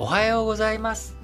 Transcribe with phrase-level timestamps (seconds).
[0.00, 1.16] おはようございます。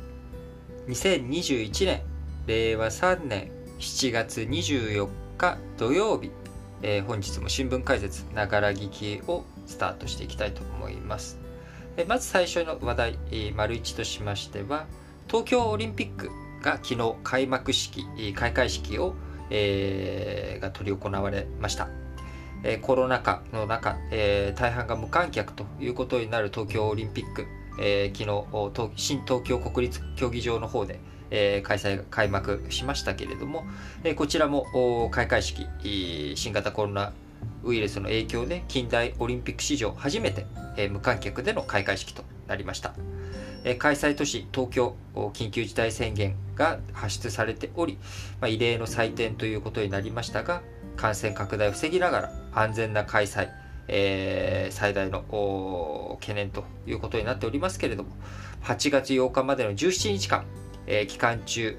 [0.89, 2.03] 2021年
[2.49, 5.08] 令和3年7月24
[5.39, 6.33] 日土曜日、
[6.83, 11.39] えー、本日も新聞解説ながら聞きをスタートしていきたいと思います、
[11.97, 14.87] えー、まず最初の話題、えー、丸1としましては
[15.29, 16.30] 東京オリンピック
[16.61, 19.15] が昨日開幕式開会式を、
[19.51, 21.88] えー、が執り行われました。
[22.66, 27.47] えコロナ禍の中、えー、大半が無観客ということになる東京オリンピック、
[27.78, 33.65] えー、昨日新東京国立競技場の方で、えー、開催開幕しましたけれども、
[34.05, 35.66] えー、こちらも開会式
[36.37, 37.12] 新型コロナ
[37.62, 40.46] ウイルスの影響で近代オリンピック史上初めて、
[40.77, 42.95] えー、無観客での開会式となりました、
[43.65, 47.98] えー、開催都市東京緊急事態宣言が発出されており、
[48.41, 50.62] まあ、異例の祭典ということになりましたが
[50.96, 53.48] 感染拡大を防ぎながら安全な開催
[53.88, 58.10] えー、最大の懸念ということになっておりますけれども、
[58.63, 60.45] 8月8日までの17日間、
[60.87, 61.77] えー、期間中、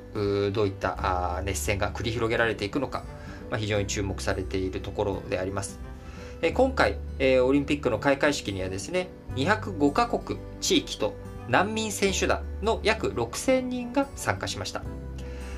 [0.54, 3.04] どういった熱戦が繰り広げられていくのか、
[3.50, 5.80] まあ、非常に注目されているところであります。
[6.42, 11.14] えー、今回、えー、オリンピックの開会式にはですね、205カ国地域と
[11.48, 14.84] 難民選手団の約6000人が参加しました。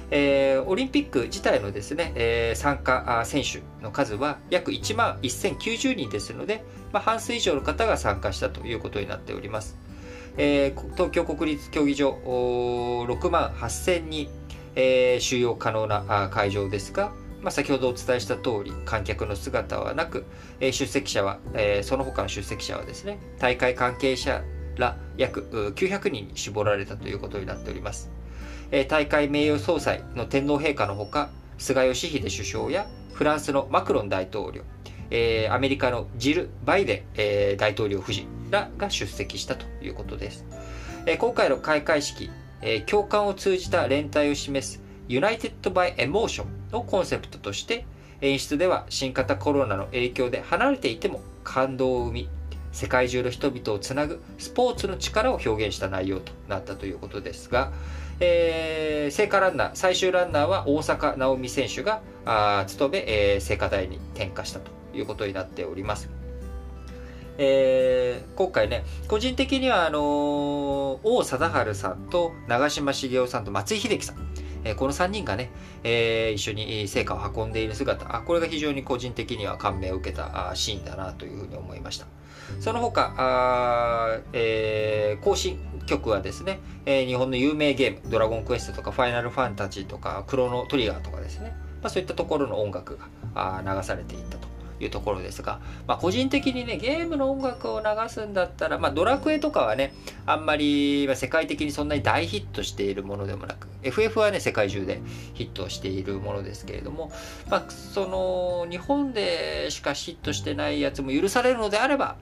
[0.09, 6.63] えー、オリンピック自体のですね、えー、参加選手の数は約1万1090人ですので、
[6.93, 9.77] まあ、半数以上の方が参加したということになっております。
[10.37, 14.29] えー、東京国立競技場6万8000人、
[14.75, 20.25] えー、収容可能な会場ですが、まあ、先ほどお伝えした通り観客の姿はなく、
[20.59, 24.43] えー、出席者は、えー、その他の出席者はですね大会関係者
[24.77, 28.11] ら約900人に絞られたということになっております。
[28.89, 34.63] 大会名誉総裁の天皇陛下のほか、菅義偉首相やフランスのマクロン大統領、
[35.09, 40.45] えー、アメリカのジル・バイデン、えー、大統領夫人らが出席したということです。
[41.05, 42.29] えー、今回の開会式、
[42.61, 47.85] えー、共感を通じた連帯を示す United by Emotion をコンセプトとして、
[48.19, 52.29] 演出では新型コロナの影響で離れていても感動を生み、
[52.73, 57.71] 世界中の人々をつなぐスポーツの力を表現した内容となったということですが、
[58.19, 66.09] えー、聖火ランナー、最終ランナーは大坂なおみ選手があ務め、えー、聖火台に点火したということになっております。
[67.39, 74.15] えー、今回ね、個人的には、あのー、王貞治さんと長嶋茂雄さんと松井秀喜さん、
[74.63, 75.51] えー、この3人がね、
[75.83, 82.07] えー、一緒に成果を運んでいる姿あ、これが非常に個人的には感銘を受けたシーンだなというふうに思いました。
[82.59, 92.97] その他、あえー、更新曲はですね、えー、日本の有名ゲーム、ドラゴンクエストとか、ファイナルファンタジーとか、クロノトリガーとかですね、まあ、そういったところの音楽
[93.33, 94.47] が流されていったと
[94.79, 99.93] いうところですが、まあ、個人的にね、ゲームの音楽を流すんだったら、まあ、ドラクエとかはね、
[100.25, 105.01] あんまり、世界的にそんなに大ヒットしているものでもなく、FF はね、世界中で
[105.33, 107.11] ヒットしているものですけれども、
[107.49, 112.17] まあ、その、日本でしかヒットしてないやつも許されるのであれば、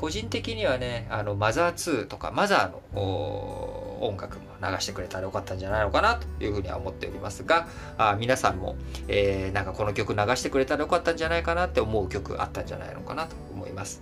[0.00, 7.68] 個人的にはね、あの、マザー2とか、マザーの音楽も流してくれたらよかったんじゃないのかなというふうには思っておりますが、
[7.98, 8.76] あ皆さんも、
[9.08, 14.00] えー、なんかこの曲流してくれたらよかったんじゃないかなって思う曲あったんじゃないのかなと思います。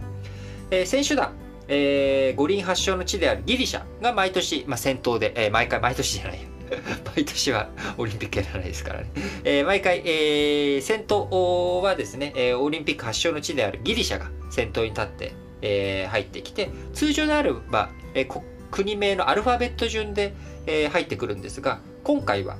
[0.70, 1.32] えー、選手団、
[1.66, 6.38] えー、五輪発祥の地であるギリシャが毎年、まあ、先頭で、えー、毎回、毎年じゃない
[7.16, 9.10] 毎年はオリンピックやらないですからね。
[9.42, 20.34] えー、毎回、えー、先頭はですね、えー、オリンピック発祥の地であるギリシャが先頭に立って、えー、入ってきて、通常であれば、えー、国名のアルファベット順で、
[20.66, 22.56] えー、入ってくるんですが、今回は、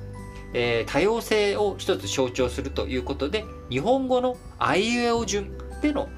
[0.53, 5.51] えー、多様性を一つ象徴するということで、日本語のあいうえお順
[5.81, 6.09] での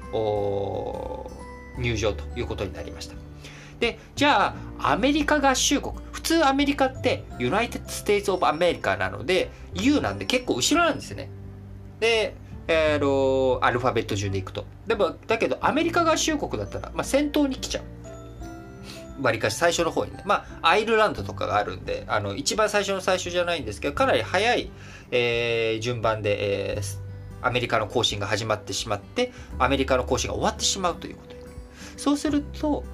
[1.78, 3.14] 入場ということになりました。
[3.80, 5.94] で、じゃあ、アメリカ合衆国。
[6.12, 11.28] 普通アメリカって United States of America なので、U なんで結構後ろなんですよね。
[11.98, 12.36] で、
[12.72, 14.64] えー、アルファベット順でいくと。
[14.86, 19.22] でも、だけど、アメリカ合衆国だったら、まあ、先頭に来ちゃう。
[19.22, 20.22] わりかし最初の方にね。
[20.24, 24.70] まあ、アイルランドとかがあるんで、あの、一番最初の最初じゃないんですけど、かなり早い、
[25.10, 31.42] えー、順番で、えー、アメリカの行進が始まってしまって、アメリカの行進が終わってしまうということに。
[31.96, 32.84] そうすると、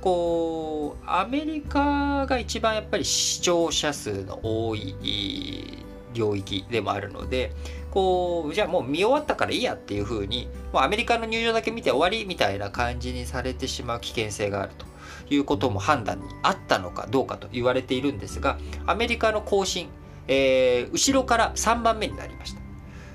[0.00, 7.52] こう、アメリカが一番やっぱり視聴者数の多い領域でもあるので、
[7.90, 14.86] こう、じゃあもう見終わったからいいやっていう風に、もうアメリカの入場だけ見て終わりみたいな感じにされてしまう危険性があると
[15.34, 19.88] いうことも判断にあったのかどうかと言われているんですが、アメリカの更新、
[20.28, 22.62] えー、後ろから3番目になりました。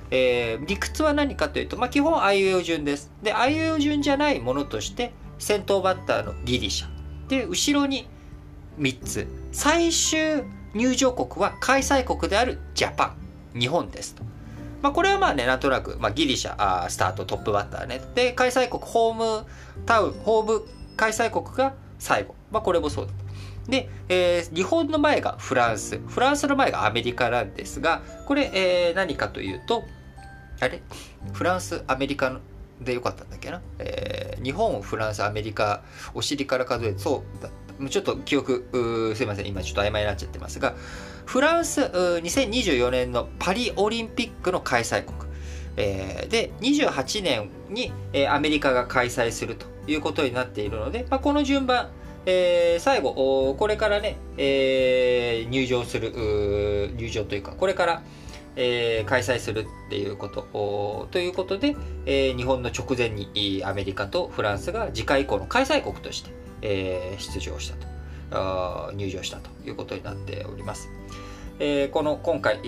[0.09, 3.11] えー、理屈は何かというと、まあ、基本あいうえお順です。
[3.23, 7.29] で、あいう順じゃないものとして、先頭バッターのギリシャ。
[7.29, 8.07] で、後ろに
[8.79, 10.43] 3つ最終
[10.73, 13.15] 入場国は開催国であるジャパ
[13.55, 14.23] ン日本ですと。
[14.81, 18.01] まあ、これはまあね、なんとなく、まあ、ギリシャあスタートトップバッターね。
[18.13, 19.45] で、開催国、ホーム
[19.85, 22.35] タウン、ホーム開催国が最後。
[22.51, 23.17] まあ、これもそうだと。
[23.71, 25.97] で、えー、日本の前がフランス。
[25.97, 29.83] フランスの前がアメリカなんですが、これ、えー、何かというと、
[30.59, 30.81] あれ？
[31.33, 32.39] フランス、アメリカ
[32.79, 35.81] でよかったんだっけな、えー、日本、フランス、アメリカ、
[36.13, 37.49] お尻から数えて、そうだ。
[37.89, 40.75] ちょっと記憶、すいません、今ちょっと曖昧になっちゃってますが、
[41.25, 45.27] フランス、2024年のパリオリンピックの開催国。
[45.77, 51.89] えー、で、28年に、えー、アメリカが開催するということになっているので、まあ、この順番、
[52.25, 58.03] えー、最後、これからね、えー、入場する、入場というか、これから、
[58.56, 61.75] えー、開催するっていうこと、ということで、
[62.07, 66.31] えー、日本の直前にアメリカとフランスが次回以降の開催国として、
[66.67, 67.87] えー、出場したと
[68.31, 70.89] あ、入場したということになっております。
[71.59, 72.67] えー、この今回、え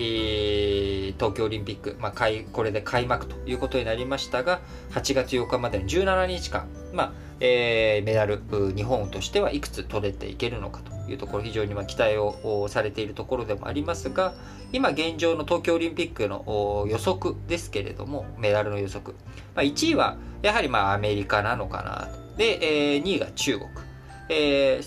[1.10, 4.60] ー、東京オリンピック、まあ、これで開幕ということになりましたが、
[4.92, 8.42] 8月8日までの17日間、まあえー、メダル、
[8.74, 14.34] 日本としてはいくつ取れていけるのかというところ、非常にま期待をされているところでもありますが、
[14.72, 19.14] 今現状の東京オリンピックの予測ですけれども、メダルの予測、
[19.54, 22.36] まあ、1位はやはりまあアメリカなのかなと。
[22.38, 23.89] で、えー、2位が中国。
[24.30, 24.80] え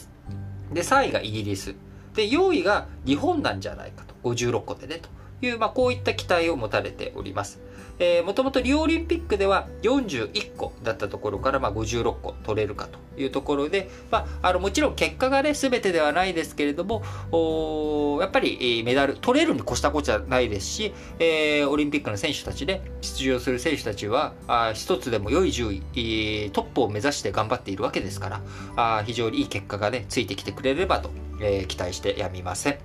[0.72, 1.75] ー、で、3位がイギリス。
[2.16, 4.16] で、4位が日本なんじゃないかと。
[4.24, 5.10] 56個でね、と
[5.45, 7.60] いう、まあ、こういった期待を持たれております。
[8.00, 28.42] えー、もともとリオオリンピックでは41個だったところから、まあ、56個取れるかというところで、まあ、あのもちろん結果がね、全てではないですけれども、おやっぱりメダル取れるに越したことじゃないですし、えー、オリンピックの選手たちで、ね、出場する選手たちは、あ一つでも良い順位、トップを目指して頑張っているわけですから、
[28.75, 31.12] あ非常にいい結果がね、ついてきてくれればと、
[31.42, 32.78] えー、期待してやみません。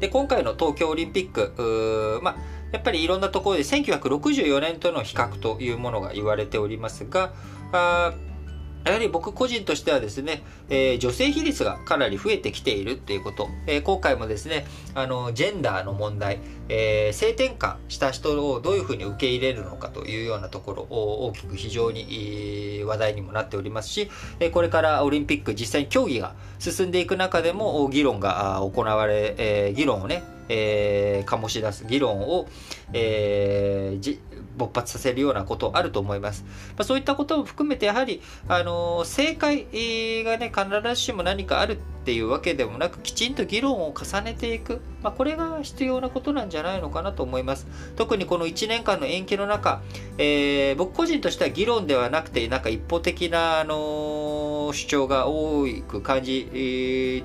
[0.00, 7.32] で、今回の東京オリンピック、まあやっぱりいろんなところで1964年との比較というものが言われておりますが、
[7.72, 8.14] あ
[8.86, 14.64] やはり僕個人としてはですね、えー、女性比率がかなり増えてきているっていうこと、えー、今回もですね、
[14.94, 24.08] あの、ジェンダーの問題、えー、性転換した人をどういうふうに受け入れるのかというようなところを大きく非常に話題にもなっておりますし、
[24.52, 32.48] これからオリンピック実際に競技が進んでいく中でも議論が行われ、え議論をね、えー、醸し出す議論を、
[32.92, 34.18] えー、
[34.56, 36.44] 勃発させるようなことあると思います。
[36.76, 39.66] まあ、そういったことも含めて、やはり、あの正解
[40.24, 44.80] がね、必ずしも何かあるっていうわけでもなく、きちんと議論を重ねていく。
[45.02, 47.66] まあ、これが必要なことなんじゃないのかなと思います。
[47.96, 49.82] 特にこの1年間の延期の中、
[50.18, 57.22] えー、僕個人としては議論ではなくて、なんか一方的な、あの主張が多く感じ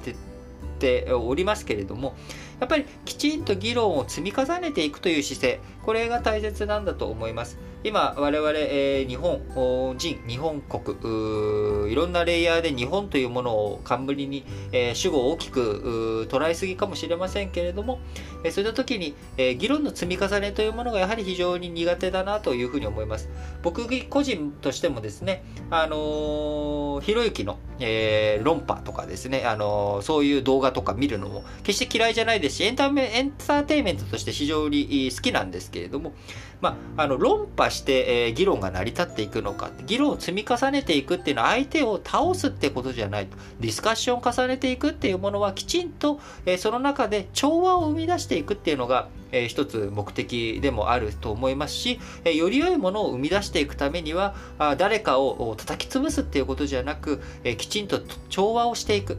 [0.79, 2.15] ておりますけれども、
[2.61, 7.57] やっぱりきちんと議論を積み重ねていくという姿勢、これが大切なんだと思います。
[7.83, 17.99] 今、我々、えー、日本人、日本国、いろんなレイヤーで日本というものを冠に、えー、主語を大きく捉えすぎかもしれませんけれども、
[18.43, 23.29] えー、そういった時に、え、議論の積み重ねというものがやはり非常に苦手だなというふうに思います。
[23.63, 36.13] 僕個人としてもですね、あの、ひろゆきの、え、論破とかですね、あの、そういう動画とか見るのも決して嫌いじゃないですし、エンターテインメントとして非常に好きなんですけれども、
[36.61, 57.99] まあ、あの論破して、えー、議論が成り立っていくのか議論を積み重ねていくっていうのは相手を倒すってことじゃないとディスカッションを重ねていくっていうものはきちんと、えー、その中で調和を生み出していくっていうのが、えー、一つ目的でもあると思いますし、えー、より良いものを生み出していくためにはあ誰かを叩き潰すっていうことじゃなく、えー、きちんと
[58.29, 59.17] 調和をしていく。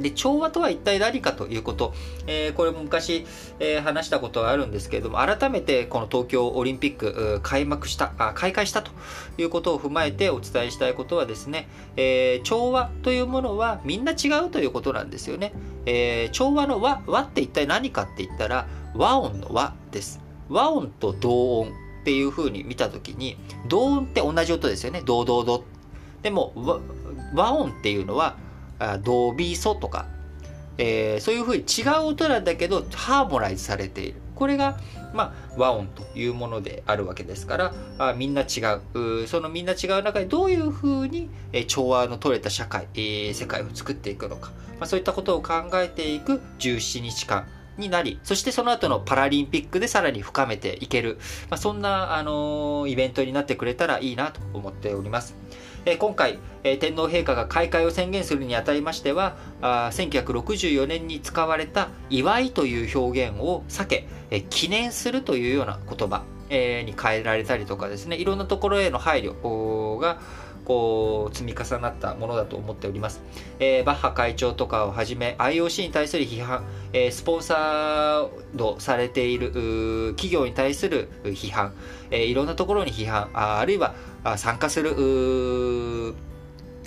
[0.00, 1.94] で、調和とは一体何かということ、
[2.26, 3.26] えー、これも昔、
[3.58, 8.90] えー、話したことがあるんですけれども、改めてこの東京オリンピック開幕したあ、開会したと
[9.38, 15.52] いうことを踏まえてお伝えしたいことはですね、えー、調和というものはみんな違うということなんですよね。
[15.84, 20.20] え調和の和、和って一体何かって言ったら、和音の和です。
[20.48, 21.70] 和音と同音っ
[22.04, 23.36] ていう風に見たときに、
[23.68, 25.02] 同音って同じ音ですよね。
[25.04, 25.64] ドドド。
[26.22, 26.52] でも、
[27.34, 28.36] 和音っていうのは、
[29.02, 30.06] ドビソとか、
[30.78, 34.20] えー、そういうふうに違う音なんだけどハーモライズされている。
[34.34, 34.78] これが、
[35.12, 38.60] まあ、和音というものであるわけですからあみんな違
[38.94, 39.26] う。
[39.28, 47.46] そのみんな違う中でどういうふうに、えー、調和の取れた社会、えー、世界を作っていくのか、まあ、そういったことを考えていく17日間
[47.78, 51.18] になり、そしてその後のパラリンピックでさらに深めていける、
[51.50, 55.34] まあ、そんな、あのー、イベントになってくれたらいいなと思っております。
[55.84, 64.06] 今回、天皇陛下が開会を宣言するにあたりましてはあ1964年に使われた「祝い」という表現を避け、
[64.48, 70.20] 記念するというような言葉、に変えられたりとかですねいろんなところへの配慮が
[70.64, 73.20] こう積み重なったものだと思っております、
[73.58, 76.64] バッハ会長とかをはじめ IOC に対する批判、
[77.10, 79.50] スポンサードされている
[80.14, 81.72] 企業に対する批判、
[82.12, 83.96] いろんなところに批判あるいは
[84.36, 86.14] 参加する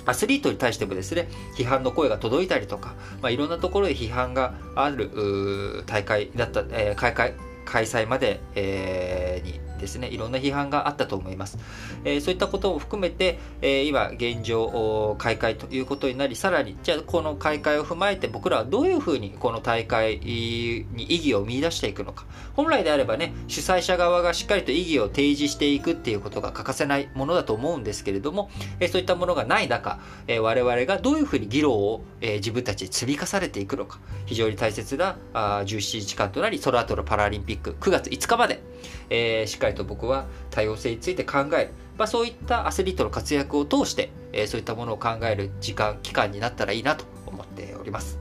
[0.05, 1.27] アスリートに対してもですね、
[1.57, 7.33] 批判の声が届いたりとか、まあ、いろんなところで批判がある大会だった、えー、開会、
[7.65, 11.57] 開催まで、えー、にですね、いろんな批判があったと思います。
[12.03, 22.25] えー、そういったことを含めて、えー、今現状開会ということになり、さらに、じゃあこの開会を踏まえて僕らはどういうふうにこの大会に意義を見出していくのか。
[22.55, 38.61] 本来であればね、主催者側がしっかりと意義を提示していくっていうことが欠かせないものだと思うんですけれども、えー、そういったものがない中、えー、我々がどういうふうに議論を、えー、自分たちに積み重ねていくのか、非常に大切なあ17日間となり、その後のパラリンピック9月5日まで、
[39.09, 48.19] えー、しっかりと僕は多様性について考える、まあ、そういったアスリートの活躍を通して、えー、そういったものを考える時間期間になったらいいなと思っております。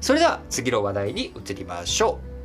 [0.00, 2.38] それでは次の話題に移りましょう。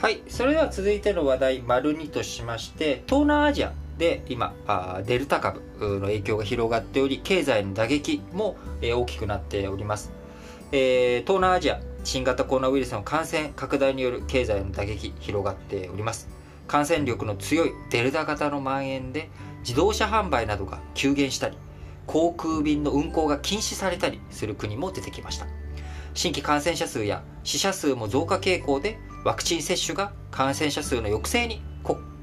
[0.00, 0.22] はい。
[0.28, 3.72] それでは続いての話題、丸2としまして、東南アジア。
[4.00, 10.10] で今あデルタ株の影響が広がっており経済の打撃も、え大きくなっております、
[10.72, 16.30] えー、東南アジア新型コロナウイルスの感染拡大による経済の打撃広がっております。
[16.66, 19.28] 感染力の強いデルタ型の蔓延で
[19.60, 21.58] 自動車販売などが急減したり
[22.06, 25.46] 航空便の運航が禁止されたりする国も出てきました。
[26.14, 31.62] 新規感染者数や死者数も増加傾向でワクチン接種が感染者数の抑制に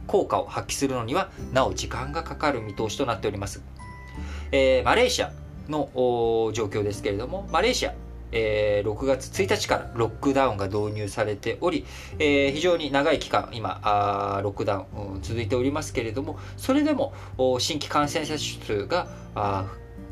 [0.08, 3.62] 効果を発揮するのにはなお時間がかかる見通しとなっております、
[4.52, 5.32] えー、マレーシア
[5.70, 5.90] の
[6.54, 7.94] 状況ですけれどもマレーシア
[8.32, 11.86] えー、6月1日からロックダウンが導入されており、
[12.20, 17.14] えー、非常に長い期間今あロックダウン、うん、続いておりますけれどもそれでも
[17.60, 19.08] 新規感染者数が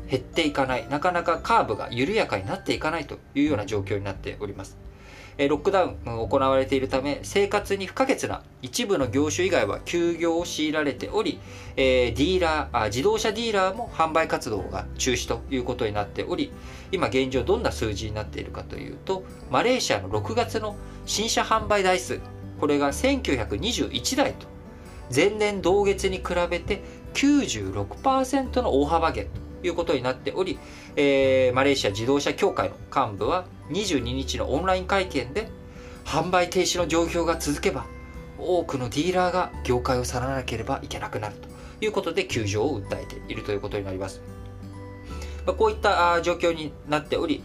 [0.08, 0.88] 減っていかない。
[0.88, 4.78] なかなかカーブが緩やかになっていかないというような状況になっております。
[5.38, 11.38] ロックダウンが行われているため生活に不可欠な一部の業種以外は休業を強いられており、
[11.76, 16.52] えディーラー自動車ディーラーも販売活動が中止ということになっており
[16.90, 22.20] 今現状どんな数字になっているかというとマレーシアの6月の新車販売台数
[22.58, 24.46] これが1921台と
[25.14, 26.82] 前年同月に比べて
[27.14, 30.58] 96%の大幅減ということになっており、
[30.96, 35.48] えー、マレーシア自動車協会の幹部は22日のオンライン会見で
[36.04, 37.86] 販売停止の状況が続けば
[38.38, 41.48] 多くのディーラーが業界を去らなければいけなくなると
[41.84, 44.20] いうことで休場を訴えているということになります。
[45.54, 47.42] こういった状況になっており、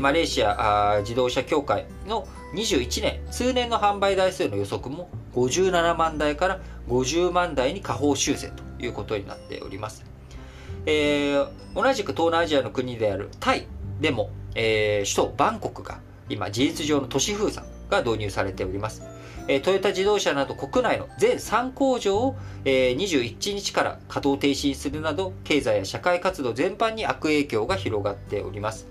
[0.00, 10.13] マレーシア自動車協会の21年、通年の販売台数の予測も57万台から50万台に下方修正ということになっております。
[10.86, 13.66] えー、同じく東南アジアの国であるタイ
[14.00, 19.02] でも、えー、首都バンコクが今事実上の都市封鎖が導入されております。
[19.46, 28.86] えー、トヨタ自動車など国内の全3工場を、えー、21日から稼働停止にするなど経済や社会活動全般に悪影響が広がっております。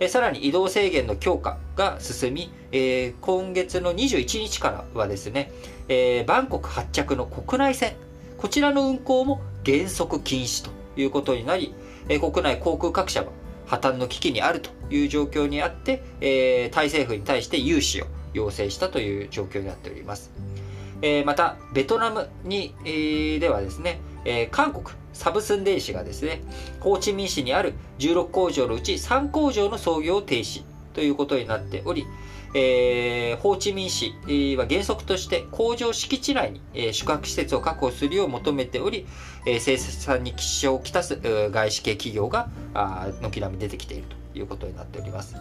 [0.00, 5.52] え、さらに移動制限の強化が進み、えー、今月の21日からはですね、
[5.88, 7.94] えー、バンコク発着の国内線
[8.38, 11.74] こちらの運航も原則禁止ということになり、
[12.08, 13.28] え、国内航空各社は
[13.66, 20.30] 破綻の危機にあるという状況にあって、え、タイ政府に対して融資を要請したという状況になっております。
[21.00, 26.42] え、また、ベトナムに、え、ではですね、え、韓国サブスン電子がですね、
[26.80, 30.62] ホーチミン市にある16工場のうち3工場の操業を停止
[30.94, 32.06] ということになっており、
[32.54, 34.14] えー、ホーチミン市
[34.56, 39.06] は原則として工場敷地内に、宿泊施設を確保するよう求めており、
[39.46, 41.18] えー、生産に支障をきたす
[41.50, 42.48] 外資系企業が
[43.22, 45.36] 軒並み出てきているということになっております。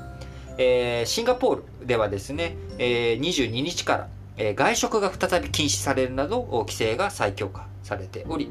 [0.57, 4.07] えー、シンガポールではですね、えー、22日から、
[4.55, 8.49] 外食が再び禁止されるなど規制が再強化されており、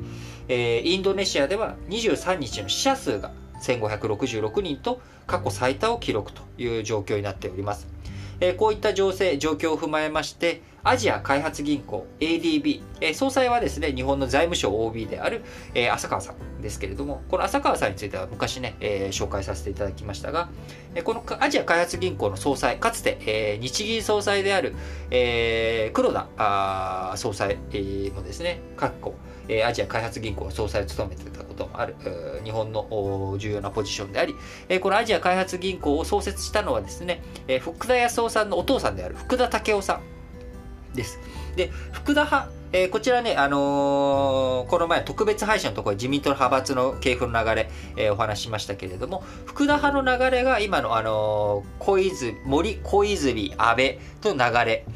[0.48, 7.99] えー、インドネシアでは23日の死者数が1566人と過去最多を記録という状況になっております。
[8.40, 15.42] えこういった情勢、状況を踏まえまして、アジア開発銀行 ADB、え総裁はですね、日本の財務省 OB である、
[15.74, 20.48] え浅川さんですけれども、この浅川さんについては昔ね、え紹介させていただきましたが、
[20.94, 24.74] えこのアジア開発銀行の総裁、かつて、え日銀総裁である、
[25.10, 29.14] え黒田あ総裁、えもですね、各個、
[29.50, 31.96] えアジア開発銀行の総裁を務めてたこともある、
[32.44, 34.34] 日本の重要なポジションであり、
[34.68, 40.02] えこのアジア開発銀行を創設したのはですね、え福田康夫さんのお父さんである福田武雄さん
[40.94, 41.18] です。
[41.56, 54.86] で、福田派、えー、こちらね、あのー、この前特別配信のところ自民党の派閥の系譜の流れ、えー、お話ししましたけれども、福田派の流れが今の、あの小泉、森、小泉、安倍と流れ。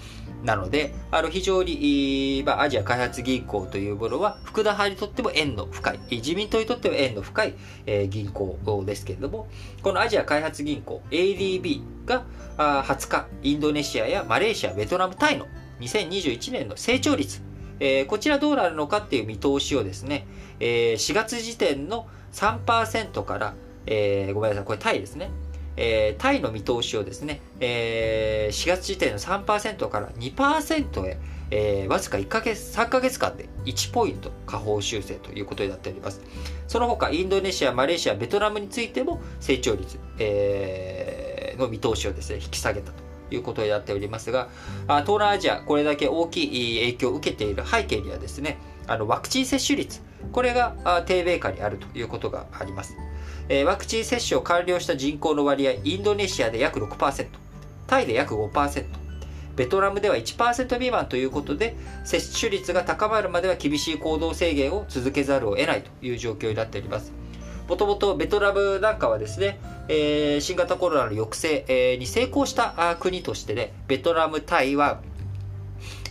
[0.44, 7.54] なので、あの非常に、まあ、アジア開発銀行というものは、福田派にとっても縁の深い、自民党にとっても縁の深い、
[7.86, 9.48] えー、銀行ですけれども、
[9.82, 12.24] このアジア開発銀行 ADB が
[12.58, 15.46] あ20日、インドネシアやマレーシア、ベトナム、タイの
[15.80, 17.40] 2021年の成長率、
[17.80, 20.26] えー、こちらどうなるのかっていう見通しをですね、
[20.60, 23.54] えー、4月時点の3%から、
[23.86, 25.30] えー、ごめんなさい、これタイですね。
[25.76, 31.18] えー、タイの見通しをですね、えー、4月時点の3%から2%へ、
[31.50, 36.20] えー、わずか1ヶ月、3ヶ月間で1ポイント下方修正ということになっております。
[36.68, 43.02] その他、インドネシア、マレーシア、ベトナムについても成長率、えー、の見通しをですね、引き下げたと
[43.34, 44.48] いうことになっておりますが、
[44.82, 50.00] 東南アジア、これだけ大きい影響を受けている背景にはですね、あのワクチン接種率、
[50.32, 52.96] これが低米下にあるということがあります。
[53.48, 57.26] えワクチン接種を完了した人口の割合、インドネシアで約6%、
[57.86, 58.84] タイで約5%、
[59.56, 67.12] ベトナムでは1%未満ということで、接種率が高まるまでは厳しい行動制限を続けざるを得ないという状況になっております。
[67.68, 69.58] もともとベトナムなんかはですね、
[69.88, 75.00] えー、新型コロナの抑制、えー、に成功した国としてね、ベトナム、台湾、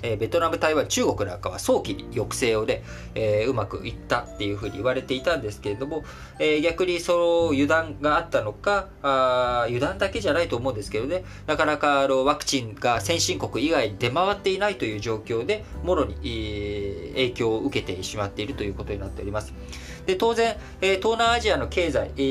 [0.03, 2.83] えー、ベトナム、台湾、中国なんかは早期に抑制をで、
[3.15, 6.03] えー、うまくいったっていうふうに言われていたんですけれども、
[6.39, 19.53] えー、逆にその油断があったのかあ、油断だけじゃないと思うんですけどね、なかなかあのワクチンが先進国以外に出回っていないという状況で、もろに、えー、影響を受けてしまっているということになっております。
[20.05, 22.21] で当然、えー、東南アジアの経済、え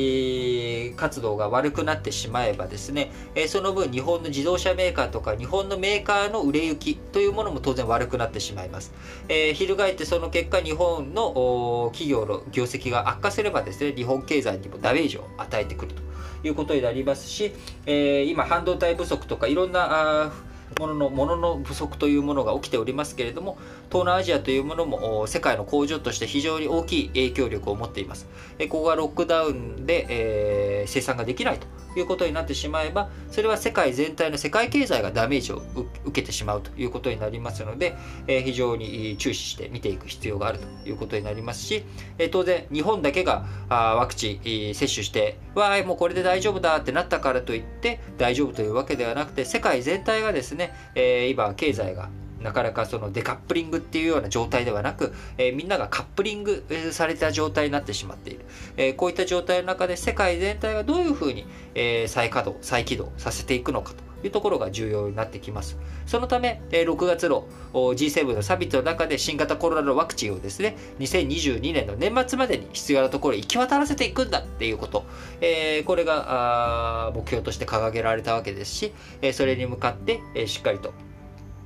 [0.93, 8.93] ー、活動が悪くなってしまえばですね、えー、その分日本の自動車メーカーとか日本のメーカーの売れ行きというものも当然悪くなってしまいます。
[9.29, 16.03] えー、翻ってその結果日本の企業の業績が悪化すればですね、日本経済にもダメージを与えてくると
[16.47, 17.53] いうことになりますし、
[17.87, 20.33] えー、今半導体不足とかいろんな
[20.79, 23.59] もののものの不足というものが起きておりますけれども
[23.93, 28.27] 東南アジアというものも世界の工場として非常に大きい影響力を持っています。
[28.71, 31.67] ここがロックダウンで、えー、生産ができないと
[31.99, 35.63] いうことになってしまえばそれは世界全体の世界経済がダメージを
[36.05, 41.85] 受けてしまうということになりますので、えー、非常に注視して見ていく必要があるということになりますし、
[42.19, 52.09] えー、当然日本だけがあワクチン接種してわあもうこれで大丈夫だってなったからといって大丈夫というわけではなくて世界全体がですね、えー、今経済が
[52.43, 58.45] なかなかそのデカップリングっていうような状態ではなく、えー、みんながカップリングされた状態になってしまっている。
[58.77, 65.79] えー、こういった状態の中で世界全体がどういうふうに、えー、再稼働、再起動させていくのかというところが重要になってきます。
[66.07, 75.05] そのため、6月の G7 のサミットの中で新型コロナのワクチンをですね、2022年の年末までに必要なところへ行き渡らせていくんだっていうこと、
[75.41, 78.93] えこれが目標として掲げられたわけですし、
[79.33, 80.93] それに向かってしっかりと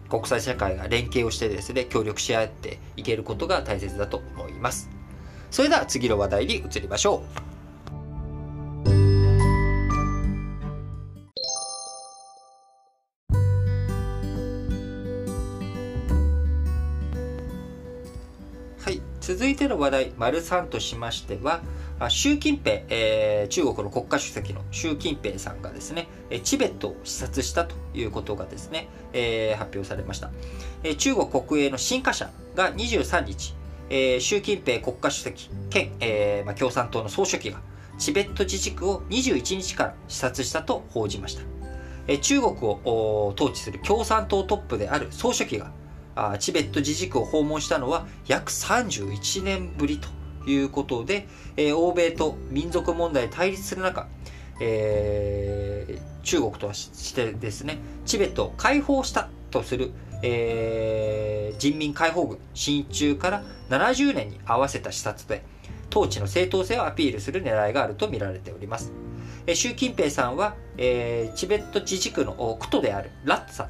[0.08, 4.88] 国際社会が連携をしてですね、協力し合っていけることが大切だと思います。
[5.50, 7.45] それでは次の話題に移りましょう。
[19.76, 21.60] の話題、丸3としましては、
[22.08, 26.08] 習近平、えー、中国の国家主席の習近平さんがですね、
[26.42, 30.30] チベットを視察したということがですね、えー、発表されました。
[30.98, 33.54] 中国国営の新華社が23日、
[33.88, 37.60] えー、習近平国家主席兼、えーま、共産党の総書記が
[37.98, 41.42] チベット自治区を21日から視察したと報じました。
[42.20, 45.72] 中国を統治する共産党トップである総書記が
[46.38, 50.08] チベット自治区を訪問したのは約31年ぶりと
[50.50, 51.26] いうことで、
[51.56, 54.08] えー、欧米と民族問題対立する中、
[54.60, 65.44] えー、中国としてですね、チベットを解放したとする、えー、人民解放軍進駐から70年に合わせた視察で、
[65.90, 68.92] 統治の正当性をアピールする狙いがあると見られております。
[69.46, 73.68] え習近平さんは、え、チベット自治区の区都であるラッサ、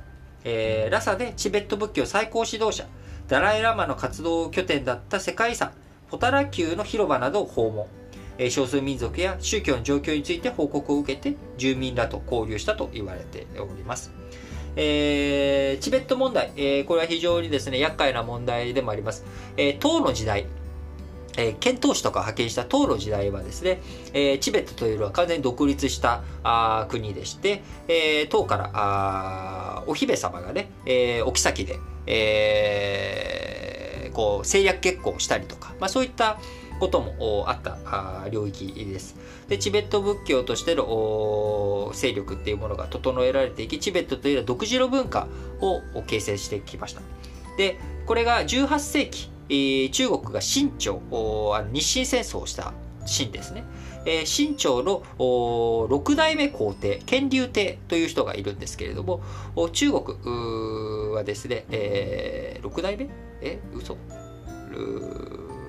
[0.49, 2.87] えー、ラサでチベット仏教最高指導者、
[3.27, 5.73] ダライ・ラマの活動拠点だった世界遺産、
[6.09, 7.87] ポタラ宮の広場などを訪問。
[8.39, 14.13] え少数民族や宗教の状況について報告を受けて住民らと交流したと言われております。
[14.77, 19.25] えー、チベット問題、えー、これは非常にですね、厄介な問題でもあります。
[19.57, 20.47] えー、唐の時代、
[21.37, 23.81] えー、遣唐使とか派遣した唐の時代はですね、
[24.13, 36.39] えー、チベットというのは完全に独立したあ国でして、えー、唐からあお姫様がね、えー、お妃で、えー、こう政略結婚したりとか、まあ、そういった
[36.79, 39.17] こともあった領域です。
[39.49, 45.29] で、チベット仏教としての勢力っていうものが整えられていき、チベットというのは独自の文化
[45.61, 47.03] を形成してきました。
[47.57, 51.01] で、これが18世紀、中国が清朝、
[51.73, 52.73] 日清戦争をした
[53.07, 53.65] 清ですね。
[54.05, 59.21] え清朝の6代目皇帝、乾隆帝という人がいるんですけれども、
[59.73, 63.09] 中国はですね、えー、6代目？
[63.43, 63.97] え嘘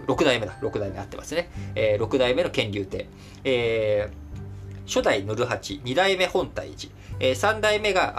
[0.08, 0.54] ？6代目だ。
[0.62, 1.50] 6代目合ってますね。
[1.76, 3.08] えー、6代目の乾隆帝。
[3.44, 8.13] えー、初代ヌルハチ、2代目本体寺、えー、3代目が、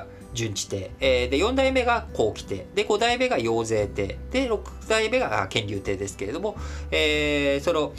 [0.00, 6.56] あ順治帝、えー、で、4代目が後期帝、で、5代目が陽勢帝、で、6代目が乾隆帝ですけれども、
[6.90, 7.92] えー、その、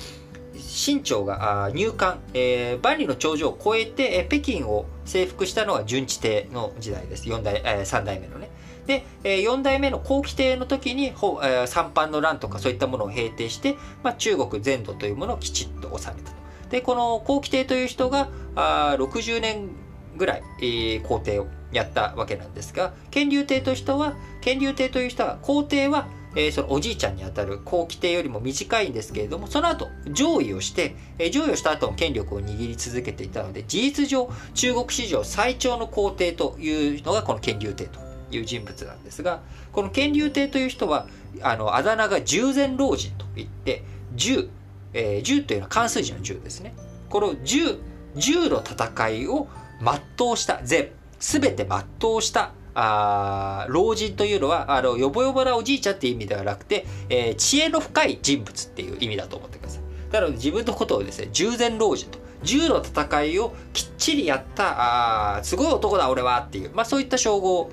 [0.54, 7.28] 清朝が入管、えー、万里の長城を越えて、えー、北京を征服したのが順治帝の時代です。
[7.28, 8.50] 4代、えー、3代目のね。
[8.86, 16.44] で、え4代目の後期帝の時に、え三藩の乱とかそういったものを平定して、まあ、中国全土というものをきちっと治めたと。
[16.70, 19.70] で、この後期帝という人があ60年
[20.16, 38.00] ぐらい、えー、皇帝をやったわけなんですが、乾隆帝という人は、乾隆帝という人は、皇帝は、えー、そのおじいちゃんにあたる後期帝よりも短いんですけれども、その後、上位をして、えー、上位をした後も権力を握り続けていたので、事実上、中国史上最長の皇帝というのがこの乾隆帝と
[38.32, 41.08] いう人物なんですが、この乾隆帝という人は、
[41.42, 43.84] あの、あだ名が従前老人といって、
[44.16, 44.50] 十、
[44.94, 46.74] えー、十というのは関数字の十ですね。
[47.10, 47.80] この十、
[48.16, 49.48] 十の戦いを
[49.82, 59.84] 全うした、全、すべて全うしたあ老人というのは、あの、よぼよぼなおじいちゃんっていう意味ではなくて、えー、知恵の深い人物っていう意味だと思ってください。
[60.12, 62.20] なので自分のことをですね、従前老人と。
[62.44, 67.70] 銃の戦いをきっちりやった、あすごい男だ俺はっていう、まあそういった称号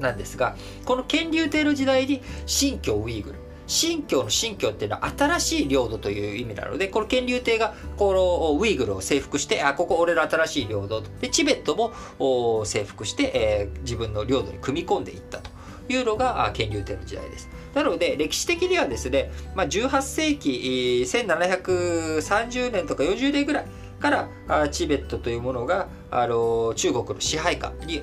[0.00, 3.38] なんですが、この乾隆帝の時代に新疆ウイグル、
[3.68, 11.10] 新疆の新疆っていうのは新しい領土という意味なので、この乾隆帝がこのウイグルを征服して、あ、ここ俺の新しい領土と。
[11.20, 15.50] で、チベットも征服して、えー、自分の領土に組み込んでいったと
[15.88, 17.48] いうのが乾隆帝の時代です。
[17.74, 23.66] なので、歴史的にはですね、まあ、18世紀、1730年とか40年ぐらい、
[23.98, 28.00] からチベットというものがあの中国の支配下に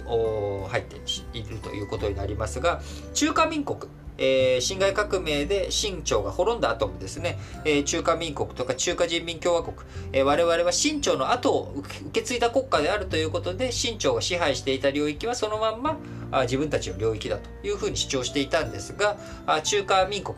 [0.68, 0.98] 入って
[1.34, 2.82] いるということになりますが
[3.14, 3.80] 中華民国
[4.18, 9.76] えー、辛亥革命で清朝が滅んだ後もですね、えー、中華民国とか中華人民共和国、
[10.14, 15.98] えー、我々は清朝の後を受け継いだ国家であるということで、清朝が支配していた領域はそのまんま
[16.32, 20.38] あ自分たちの領域だというふうに主張していたんですが、あ中華民国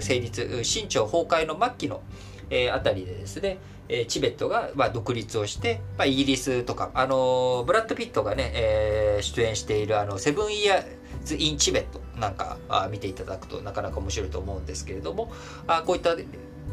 [0.00, 2.02] 成立、清朝崩壊の末期の、
[2.50, 3.58] えー、あたりでですね、
[3.88, 10.84] えー、チベットが、まあ、独立をして、まあ、イギリスとか、あのー、ブラッド・ピットがね、えー、出演しているあのセブン・イヤー・
[11.38, 15.32] イン・チベットなんかあ見ていただくとなかなか面白いと思うんですけれども
[15.66, 16.16] あこういった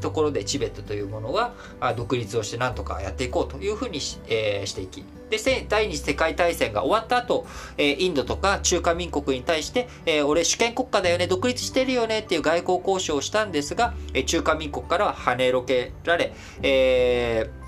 [0.01, 1.53] ところでチベットというものが
[1.95, 7.45] 独立をしてなんとかやっていこうというふうにし,、えー、していきで第二次世界大戦が終わった後、
[7.77, 17.63] えー、インドとか中華民国に対して、えー、俺主権国家だよね独立してるよねっていう外交交渉をしたんですが、えー、中華民国からは跳ねろけられ、えー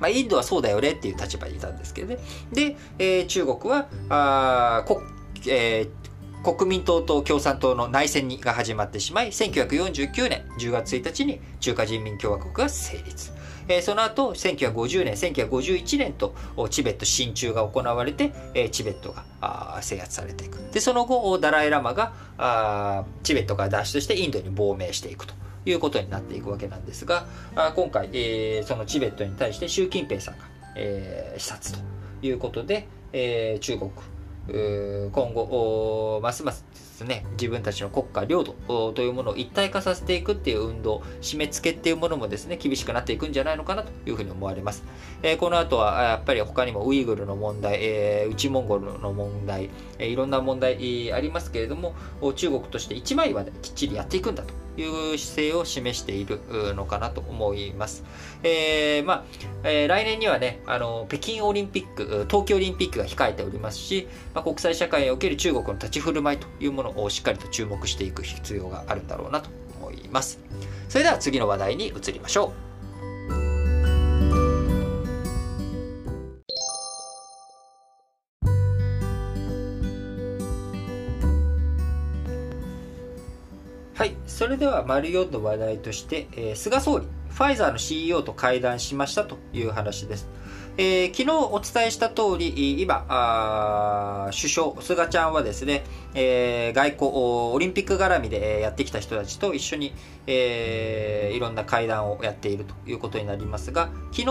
[0.00, 2.18] まあ、インドはそうだよねっていう立場にいたんですけどね。
[2.52, 5.00] で、えー、中国は、あ国
[5.46, 6.01] えー、
[6.42, 13.32] 国民党と共産党の内戦が始まってしまい、1949年10月1日に中華人民共和国が成立。
[13.68, 16.34] えー、その後、1950年、1951年と
[16.68, 20.58] チベット進駐が行われて、えー、チベットが制圧されていく。
[20.72, 25.34] で、その後、ダライ・ラマがチベットから脱出してインドに亡命していくと。
[25.64, 27.24] いうことになっていくわけなんですが、
[27.54, 33.90] あ今回、えー、そのチベットに対して習近平さんが、えー、視察ということで、えー、中国
[34.48, 44.84] 今後、ますますですね、自分たちの国家、領土というものを一体化させていくっていう運動、締め付けっていうものもですね、厳しくなっていくんじゃないのかなというふうに思われます。
[45.22, 51.94] えー、この後は、やっぱり他にもウイグルの問題、えー、内モンゴルの問題、えー、いろんな問題ありますけれども、
[52.34, 56.40] 中国として一枚岩できっちりやっていくんだという姿勢を示している
[56.74, 58.04] のかなと思います。
[58.42, 59.24] えー、まあ、
[59.64, 70.40] えー、来年にはね、あの、北京オリンピック、東京オリンピックが控えておりますし、まあ、国際社会における中国の立ち振る舞いというものをしっかりと注目していく必要があるんだろうなと思います。
[70.88, 72.71] それでは次の話題に移りましょう。
[84.42, 90.28] それでは丸4の話題として、えー、菅総理、ファイザーの CEO と会談しましたという話です。
[90.76, 97.10] えー、昨日お伝えした通り、今、首相、菅ちゃんはですね、えー、外交、
[97.54, 99.94] オリンピック絡みでやってきた人たちと一緒に、
[100.26, 104.24] えー、いろんな会談をやっているということになりますが、昨日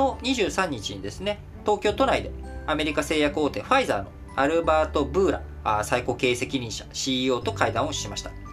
[0.44, 2.32] 23日にですね、東京都内で
[2.68, 8.51] アメリカ製薬大手ファイザーのアルバート・ブーラ最高経営責任者 CEO と会談をしました。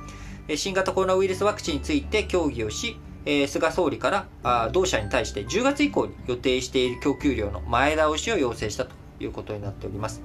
[0.56, 2.98] 新型コロナウイルスワクチンについて協議をし、
[3.46, 10.22] 菅総理から同社に対して10月以降に予定している供給量の前倒しを要請したということになっております。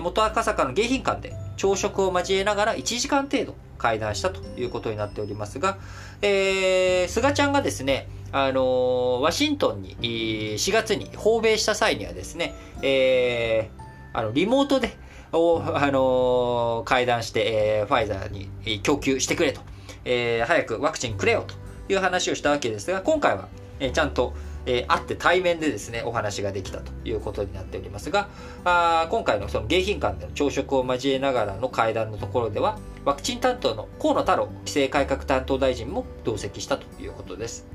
[0.00, 5.78] 元赤坂の迎賓館で朝食を交えながら1時間程度会談したということになっておりますが、
[6.20, 14.96] えー、菅ちゃんがですね、あのー、ワシントンに4月に訪米した際にはですね、えー、あのリモートで
[15.32, 19.60] を、あのー、会談して、えー、ファイザーに供給してくれと、
[20.04, 21.54] えー、早くワクチンくれよと
[21.92, 23.48] いう話をしたわけですが、今回は、
[23.80, 24.34] え、ちゃんと、
[24.66, 28.28] え、会って対面でですね、お話ができたということになっておりますが、
[28.64, 37.66] あ今回のその迎賓館での朝食を交えながらの会談のところでは、ワクチン担当の河野太郎規制改革担当大臣も同席したということです。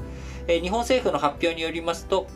[0.47, 2.27] 日本政府の発表によりますと、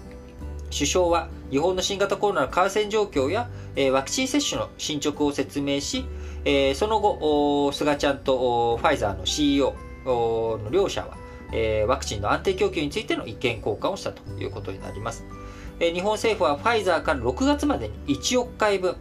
[0.71, 6.05] 首相は日本の新型コロナの感染状況や、えワクチン接種の進捗を説明し、
[6.45, 9.75] えその後、菅ちゃんとファイザーの CEO
[10.05, 11.17] の両者は、
[11.53, 15.25] えワクチンの安定供給についての意見交換をしたということになります。
[15.79, 18.95] え日本政府はファイザーから6月までに1億回分、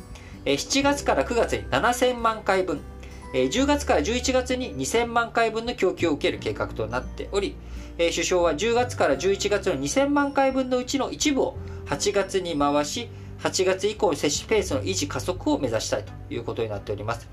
[0.45, 2.81] え7月から9月に7000万回分、
[3.35, 7.57] え10月から11月に2000万回分の供給を受ける計画となっており、
[7.99, 11.57] え首相は10月から11月の2000万回分のうちの一部を
[11.87, 13.09] 8月に回し、
[13.41, 17.29] 8月以降の接種ペースの維持加速を目指したいということになっております。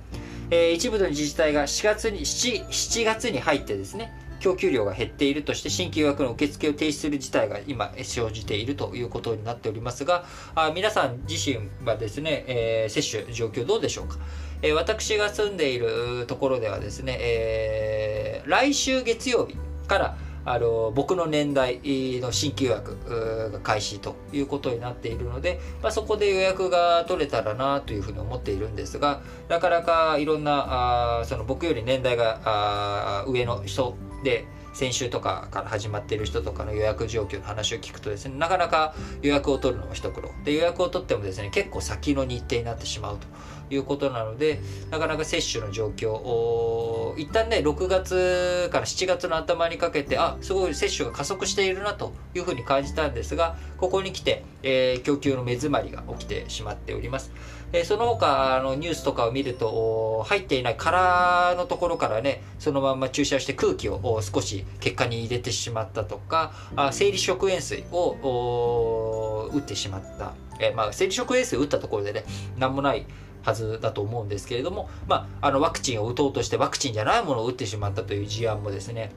[0.52, 14.18] えー、一部の自治体が4月に7、7月に入ってですね、供給量が減っているとして新規予約の受付を停止する事態が今生じているということになっておりますが、あ皆さん自身はですね、えー、接種状況どうでしょうか？
[14.62, 19.56] えー、私が住んでいるところではですね、えー、来週月曜日
[19.88, 21.80] からあの僕の年代
[22.22, 43.28] の新規予約が開始ということになっているので、まあ、そこで予約が取れたらなというふうに思っているんですがなかなかいろんなあその僕より年代が上の人で先週とかから始まっている人とかの予約状況の話を聞くとですねなかなか予約を取るのも一苦労で予約を取ってもですね結構先の日程になってしまうと
[43.74, 44.60] いうことなので
[44.90, 57.32] なかなか接種の状況を一旦ね6月から7月の頭にかけてあすごい接種が加速しているなというふうに感じたんですがここに来て、えー、供給の目詰まりが起きてしまっております。
[57.74, 72.26] えその他のニュースとかを見ると入っていない殻のところからねそのまま注射して空気を少し血管に入れてしまったとかあ生理食塩水を打ってしまった、えまあ、生理食塩水打ったところでね
[72.60, 73.08] 何もない
[73.42, 79.12] はずだと思うんですけれども、まあ、あのワクチンを打とうとしてワクチンじゃないものを打ってしまったという事案もですね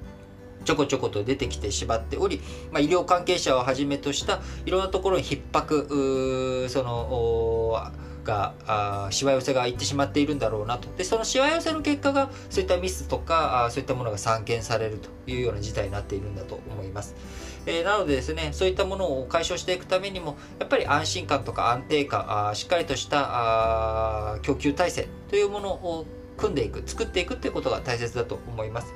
[0.64, 2.40] ちょこちょこと出てきてしまっており、
[2.72, 7.92] まあ、医療関係者をはじめとしたいろんなところに逼迫その
[8.26, 17.14] があしわ寄せがいってしまっているんだろうなとでそのしわ寄せの結果がそういったミスとかあそういったものが散見されるというような事態になっているんだと思います。
[17.66, 28.94] えー、なのでですね、そういったものを解消していくためにも、やっぱり安心感とか安定感、あしっかりとしたあ供給体制というものを組んでいく、作っていくっていうことが大切だと思います。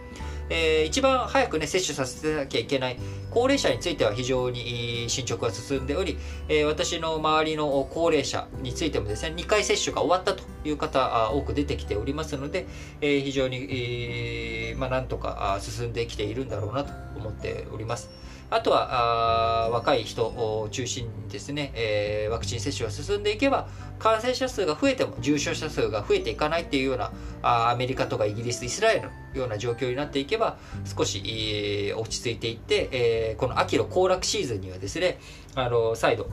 [0.51, 2.99] えー、一番早くね、接種させなきゃいけない
[3.31, 12.67] 高齢者については非常に進捗が進んでおり、え、私の周りの高齢者についてもですね、2回接種が終わったという方、多く出てきておりますので、
[13.01, 18.11] え、非常に、え、まあ、なんとか進んできているんだろうなと思っております。
[18.51, 23.69] あとはあ若い人を中心にですね、えー、ワクチン接種が進んでいけば
[24.01, 35.21] 感染者数が増えても重症者数が増えていかないっていうようなあアメリカとかイギリスイスラエルのような状況になっていけば少し、えー、落ち着いていって、えー、この秋の行楽シーズンにはですね
[35.55, 36.29] あの再度、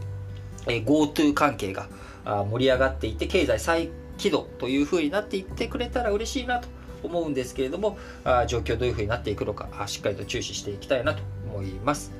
[0.66, 1.88] えー、GoTo 関係が
[2.26, 6.68] 盛り上がっていって経済再起動というふうになっていってくれたら嬉しいなと
[7.04, 11.22] 思うんですけれども、あ状況どういうふうになっていくのかしっかりと注視していきたいなと
[11.58, 12.12] 思います。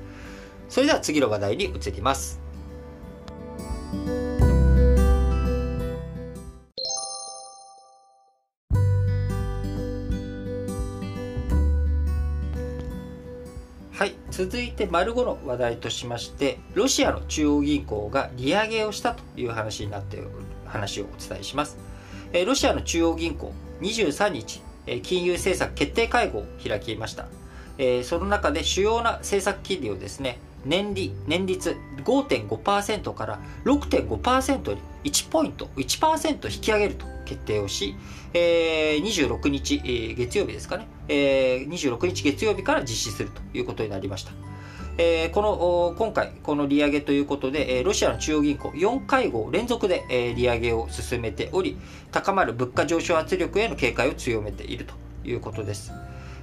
[0.68, 2.40] それでは次の話題に移ります。
[13.92, 20.28] はい、続いて丸5の話題としましてロシアの中央銀行が利上げをしたという話になってる
[20.66, 21.76] 話をお伝えします
[22.46, 24.62] ロシアの中央銀行23日
[25.02, 27.26] 金融政策決定会合を開きました
[28.04, 37.94] その中で主要な政策金利をですね年利年率5.5%から6.5%に1ポイント1%引き上げると決定をし、
[38.32, 44.32] えー、26日、えー、月曜日ですかね、えー、26日月曜日から実施するということになりました。
[45.00, 51.78] えー、この今回、この利上げということで、えー、ロシアの中央銀行4会合連続で、えー、利上げを進めており、
[52.10, 55.92] 高まる物価上昇圧力への警戒を強めているということです。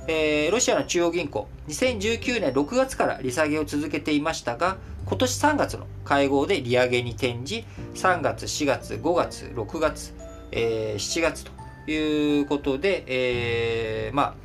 [0.07, 7.65] えー、ロシアの中央銀行、2019年6月から利下げを続けていましたが、今年3月の会合で利上げに転じ、
[7.95, 10.13] 3月、4月、5月、6月、
[10.51, 11.51] えー、7月と
[11.91, 14.35] いうことで、えー、ま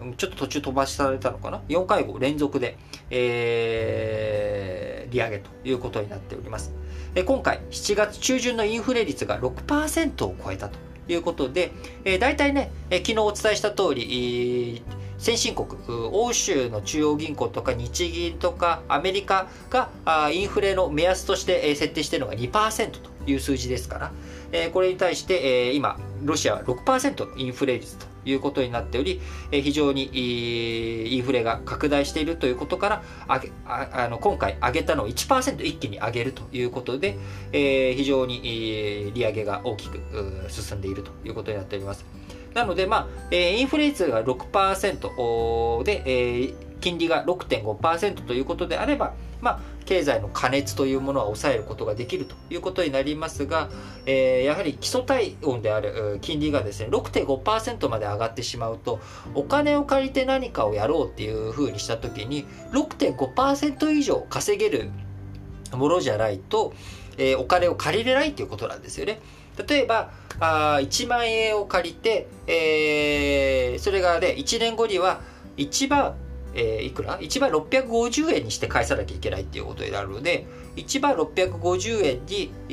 [0.00, 2.76] あ、ちょっと途中飛ばしされたのかな ?4 回合連続で、
[3.10, 6.72] えー、利上げということになっております。
[7.26, 11.72] 今回、7月中旬のインフレ率が6%を超えたということで、
[12.04, 14.82] えー、大体ね、えー、昨日お伝えした通り、
[15.18, 15.68] 先進国、
[16.12, 19.88] 欧州の中央銀行とか日銀とかアメリカが
[20.30, 24.12] インフレの目安として設定しているのが2%という数字ですから、
[24.52, 37.16] えこれに対して、え今、ロシアは6%のインフレ率ということになっており、え非常にインフレが拡大しているということからあげああの今回上げたのを1%一気に上げるということで、
[37.52, 40.00] え非常に利上げが大きく
[40.48, 42.04] 進んでいるということになっております。
[42.54, 53.68] なので、まあ、インフレ率が6%で、金利が6.5%ということであれば、まあ、経済の過熱というものは抑えることができるということになりますが、
[54.06, 59.00] えー、やはり基礎体温である金利がですね6.5%まで上がってしまうと
[59.34, 64.90] お金を借りて何かをやろうっていうふうにした時に6.5%以上稼げる
[65.72, 66.72] ものじゃないと、
[67.18, 69.20] えー、お金を借りれないということなんですよね。
[69.68, 70.10] 例えば
[70.40, 75.20] あ1万円を借りて、えー、それがね1年後には
[75.56, 76.14] 1万
[76.54, 82.72] えー、いくら ?1 万650円にして返さなきゃいけないっていうことになるので、1万650円に、え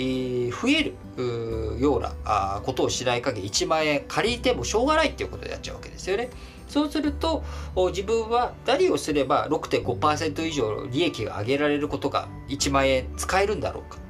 [0.50, 6.30] ー、増えるようなあことをしない限り1万円借りてもしょうがないっていうことになっちゃうわけですよね。
[6.68, 7.44] そうすると
[7.90, 14.01] 自分は何をすれば6.5%以上利益が上げられることが1万円使えるんだろうか。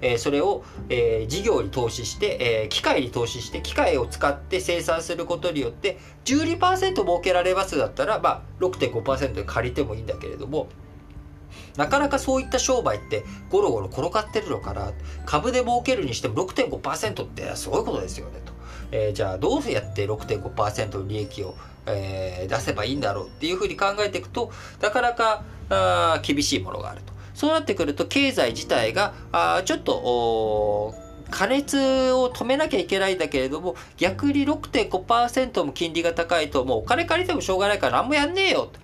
[0.00, 10.68] えそれを、え事業に投資して、え機械に投資して機械を使って生産することによって12%儲けられますだったら、まあ、6.5%で借りてもいいんだけれども
[11.76, 14.92] なかなかそういった商売ってゴロゴロ転がってるのかな。
[15.24, 18.52] 株で儲けるにしても6.5%ってすごいことですよねと、
[18.92, 21.54] えー、じゃあどうやって6.5%の利益を、
[21.86, 27.12] えー、出せばいいんだろうっていうふうに考えていくとなかなかあ厳しいものがあると。
[27.40, 30.94] そうなってくると経済自体があちょっと
[31.30, 38.78] 加熱を止めなきゃいけないんだけれども逆に6.5%も金利が高いともうお金借りてもしょうがないから何もやんねえよと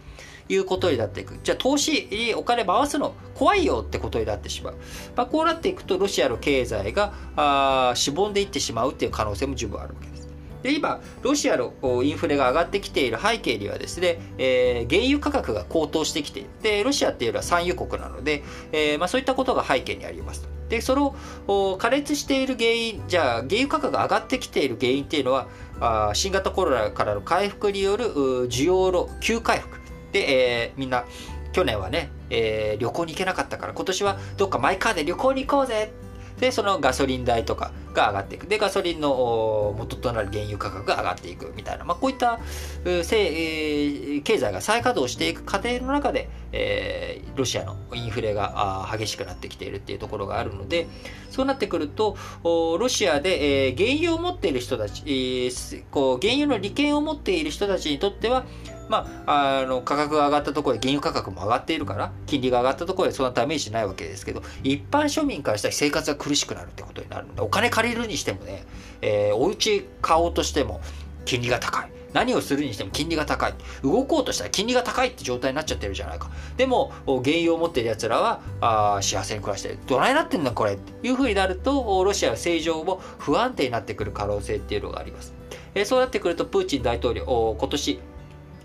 [0.51, 1.38] いうことになっていく。
[1.42, 4.77] じゃあ投資にお金回すの怖いよってことになってしまう、
[5.14, 10.15] まあ、こうなっていくとロシアの経済があしぼんでいってしまうっていう可能性も十分あるわけです。
[10.62, 16.49] で今、ロシアのインフレが上がってきている背景にはですね、えー、原油価格が高騰してきている。
[16.62, 18.42] で、ロシアっていうのは産油国なので、
[18.73, 20.49] えー、まあ、そういったことが背景にあります。
[20.69, 28.07] で、その加熱している原因、じゃあ原油価格が上がってきている原因っていうのは、あ新型コロナからの回復による
[28.49, 29.79] 需要の急回復。
[30.12, 31.05] で、えー、みんな、
[31.53, 35.90] 去年はね、えー、旅行に行けなかったから、今年はどっかマイカーで旅行に行こうぜ
[36.38, 38.46] で、そのガソリン代とかが上がっていく。
[38.46, 42.38] で、ガソリンの元となる原油価格が上がっていくみたいな、まあ、こういった、
[42.85, 50.87] 経済が再稼働していく過程の中で、えー、ロシアのインフレが激しくなってきているっていうところがあるので、
[51.31, 58.44] そうなってくると、ロシアで、えー、原油を持っている人たち、えー、こう原油の利権を持っている人たちにとっては、
[58.88, 68.64] まあ、あの価格が上がったところで原油価格も上がっているから金利が上がったところでそんなダメージないわけですけど一般庶民からしたら生活が苦しくなるってことになるのでお金借りるにしてもね、
[69.03, 70.80] えー、お家買おうとしても
[71.24, 73.55] 金利が高い何をするにしても金利が高い。
[73.82, 76.30] 動こうとしたら金利が高いって状態になっちゃってるじゃないか。
[76.57, 79.78] でも、原油を持ってる奴らは、あ幸せに暮らしてる。
[79.87, 85.34] どないなってんだこれっていう風になると、ロシアは正常も不安定になってくる可能性っていうのがあります。
[85.74, 88.01] えそうなってくると、プーチン大統領、今年、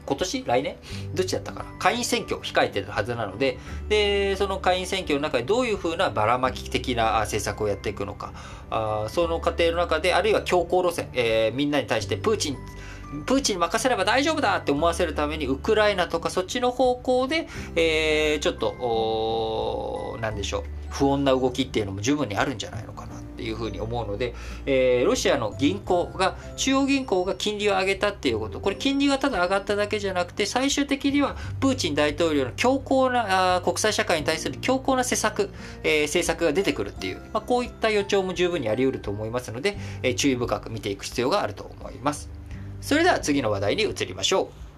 [0.05, 0.43] 今年？
[0.45, 0.75] 来年？
[1.13, 1.69] どっちだったかな？
[1.79, 3.57] 下院選挙を控えてるはずなので、
[3.89, 8.33] で、その下院選挙の中でどういうふうなばらまき的な政策をやっていくのか、
[8.69, 12.57] あその過程の中で、あるいは強硬路線、えー、みんなに対してプーチン、
[13.25, 23.10] プーチンに任せれば大丈夫だって思わせるために、ウクライナとかそっちの方向で、えー、ちょっと、なんでしょう、不穏な動きっていうのも十分にあるんじゃないのかな。
[23.41, 24.35] っていうふうに思うので、
[24.67, 35.49] えー、ロシアの銀行が、中央銀行が金利を上げたっていうこと、これ金利がただ上がっただけじゃなくて、最終的にはプーチン大統領の強硬なあ国際社会に対する強硬な施策、
[35.83, 42.29] えー、政策が出てくるっていう、まあ、こういった予兆も十分にあり得ると思いますので、えー、注意深く見ていく必要があると思います。
[42.79, 44.70] それでは次の話題に移りましょう。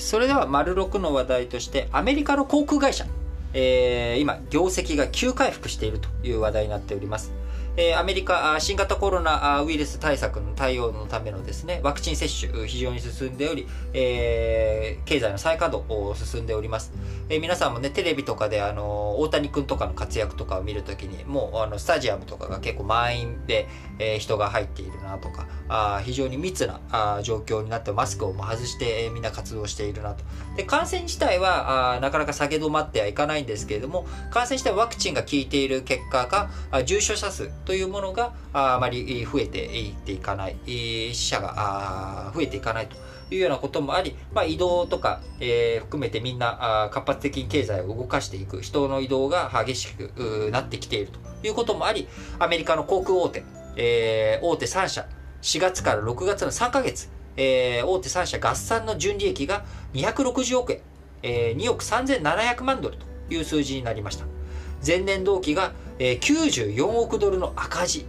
[0.00, 3.04] それでは、丸6の話題として、アメリカの航空会社、
[3.52, 7.32] えー、今、業績が急回復しているという話題になっております。
[7.76, 16.92] え、アメリカ、新型コロナウイルス対策の対応のためのですね、ワクチン接種、非常に進んでおり、えー、経済の再稼働を進んでおります。
[17.28, 23.68] えー、皆さんもね、テレビとかで、あの、大谷君とかの活躍とかを見るときに、もう、あの、スタジアムとかが結構満員で、
[24.00, 30.24] えー、人が入っているなとか、あ非常に密なあ状況になってマスクを外して、えー、みんな活動しているなと。
[30.56, 42.96] で、感染自体はあなかなか下げ止まってはいかないんですけれども、感染自体はワクチンが効いている結果が、あ重症者数というものがあまり増えていっていかない、死者が増えていかないと。
[43.32, 52.08] いうようなこともあり、まあ、移動とか、えー、含めてみんなあ活発的に経済を動かしていく人の移動が激しくなってきているということもあり
[52.40, 53.44] アメリカの航空大手、
[53.76, 55.06] えー、大手3社
[55.42, 59.64] 4月から6月の3ヶ月、えー、大手3社合算の純利益が
[59.94, 60.80] 260億円、
[61.22, 64.39] えー、2億3700万ドルという数字になりました。
[64.84, 68.06] 前年同期が、94億ドルの赤字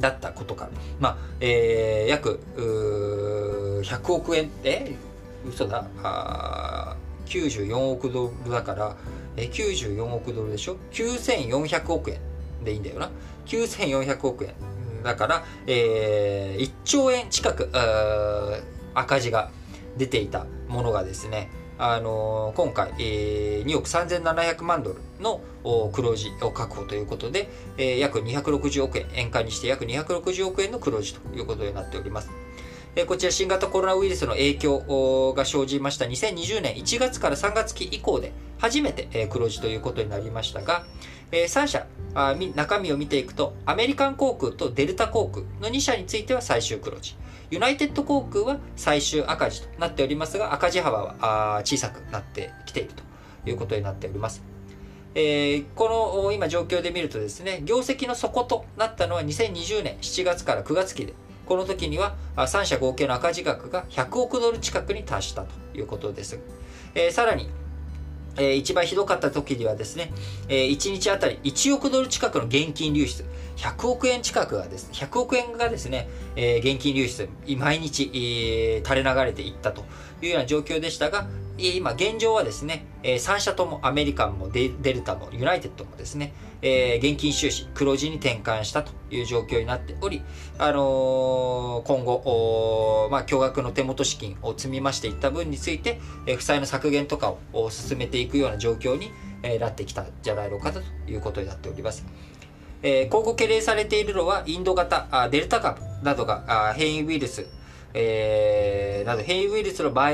[0.00, 0.70] だったことから、
[1.00, 4.94] まあ、えー、約、100億円、え
[5.46, 8.96] 嘘だ、あ94億ドルだから、
[9.36, 12.20] えー、94億ドルでしょ ?9400 億円
[12.64, 13.10] でいいんだよな。
[13.46, 14.54] 9400億円。
[15.02, 17.70] だから、えー、1兆円近く
[18.94, 19.50] 赤字が
[19.96, 25.40] 出ていたものがですね、あの、今回、えー、2億3700万ドルの
[25.92, 32.30] 黒字を確保ということで、えー、約260億円、円価にして約260億円の黒字ということになっております。
[32.96, 40.84] えー、こちら新型コロナウイルスの影響が生じました2020年1月から3月期以降で初めて、黒字ということになりましたが、
[41.30, 47.14] えー、3社あ中身を見ていくと、アメリカン航空とデルタ航空の2社については最終黒字。
[47.50, 53.02] ユナイテッド航空は最終赤字となっておりますが、赤字幅は小さくなってきていると
[53.48, 54.42] いうことになっております。
[55.14, 61.14] えー、この今状況で見るとですね、業績の底となったのは2020年7月から9月期で、
[61.46, 66.38] この時には3社合計の赤字額が100億ドル近くに達したということです。
[66.94, 67.48] えー、さらに
[68.38, 70.12] えー、一番ひどかった時にはですね、
[70.48, 73.24] えー、1日あたり1億ドル近くの現金流出、
[73.56, 79.84] 100億円近くがですね、100億円がですね、えー、現金流出、毎日、えー、垂れ流れていったと
[80.22, 81.26] いうような状況でしたが、
[81.58, 86.32] 今現状はですね、えー、3社ともアメリカンもデルタもユナイテッドもですね、
[86.62, 90.22] えー、現金収支黒字に転換したという状況になっており、
[90.58, 99.10] あのー、今後、まあ、巨額の手元資金を積み増していった分について、えー、負債の削減とかを進めていくような状況に、
[99.42, 102.04] えー、なってきたんじゃないのかということになっております。
[102.82, 107.46] えー、今後懸念されているのはインド型あデルタ株などがあ変異ウイルス、
[107.92, 110.12] えー、など変異ウイルスの場合、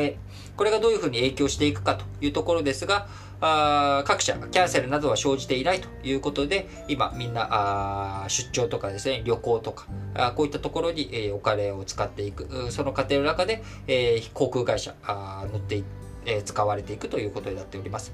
[0.57, 3.07] これがどういうふうに影響していくかというところですが、
[3.47, 15.83] あ各社キャンセルなどは生じていないということで、今みんなあ出張とかですね、旅行とか、あこういったところに、え、お金を使っていく、その過程の中で、え、航空会社あ乗って、
[16.25, 18.13] え、使われていくということになっております。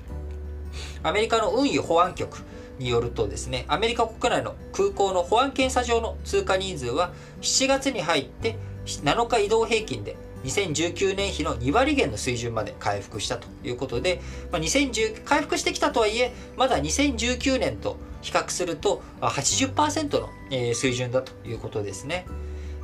[1.03, 2.43] アメリカの運輸保安局
[2.79, 8.57] によるとですね、アメリカ国内の空港の保安検査場の通過人数は7月に入って
[8.87, 14.21] 7日移動平均で2019年比の2割減の水準まで回復したということで、
[14.51, 20.29] まあ、2010回復してきたとはいえ、まだ2019年と比較すると80%の
[20.75, 22.27] 水準だということですね。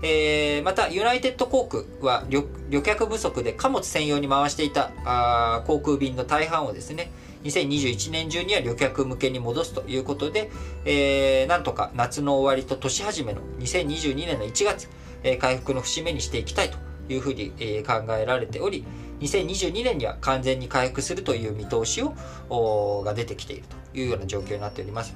[0.03, 7.11] えー、また、ユナイテッド航空は旅旅客不足で貨物専用に回していたあ航空便の大半をですね、
[7.45, 10.51] 2021年中には旅客向けに戻すということで、
[10.85, 14.89] えー、なんとか夏の終わりと年始めの2022年の1月、
[15.23, 16.79] えー、回復の節目にしていきたいと
[17.09, 18.85] いうふうに、え、考えられており、
[19.21, 22.03] 2022年には完全に回復するという見通し
[22.51, 25.15] をが出てきているというような状況になっております。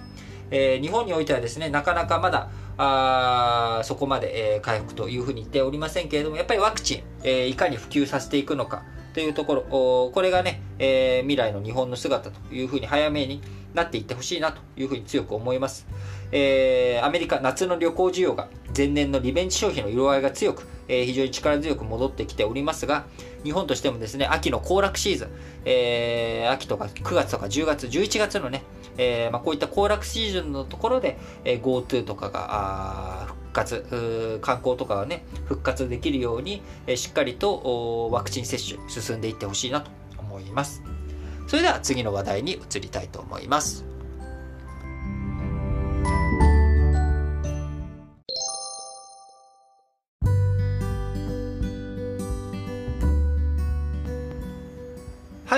[0.51, 8.83] えー、日本においてはですね、なかなかまだあそこまで、えー、回復というふうに言っておりませんけれども、やっぱりワクチン、えー、いかに普及させていくのか
[9.13, 9.63] というところ、
[10.13, 13.43] これがね、えー、未来の日本の姿というふうに早めに
[13.75, 15.87] なっていってほしいなというふうに強く思います。
[16.33, 18.49] えー、アメリカ夏の旅行需要が
[18.81, 23.05] 前年のリベンジ消費の色合いが強く、えー、非常に力強く戻ってきておりますが、
[23.45, 25.29] 日本としてもですね、秋の行楽シーズン、
[25.67, 28.63] えー、秋とか9月とか10月、11月のね、
[28.97, 40.83] えーまあ、こういった行楽シーズンのところで、えー、GoTo とかが復活、観光とかがね、復活できるように、え、しっかりとワクチン接種進んでいってほしいなと思います。
[41.49, 43.85] それでは次の話題に移りたいと思います。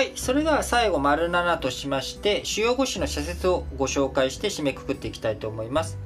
[0.03, 0.11] はい。
[0.17, 5.97] それでは最後、丸7としまして、主要5種の社説をご紹介して締めくくっていきたいと思います。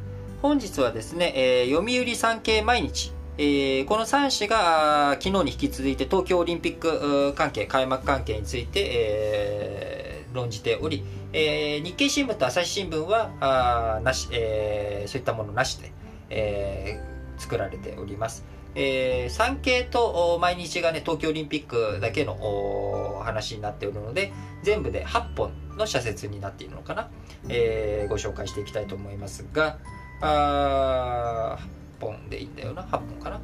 [0.43, 15.91] 本日はですね、えー、読売産経毎日、えー、この3紙が昨日に引き続いて東京オリンピック関係、開幕関係について、えー、論じており、えー、日経新聞と朝日新聞はあなし、え、そういったものなしで、
[16.29, 17.01] え、
[17.39, 18.45] 作られております。
[18.79, 27.09] えー、産経と毎日がね、東京オリンピックだけの話になっておるので、全部で8本の社説になっているのかな、
[27.49, 29.79] えー、ご紹介していきたいと思いますが、
[30.21, 31.57] あ
[31.99, 33.37] 8本でいいんだよな、8本かな。
[33.37, 33.41] うん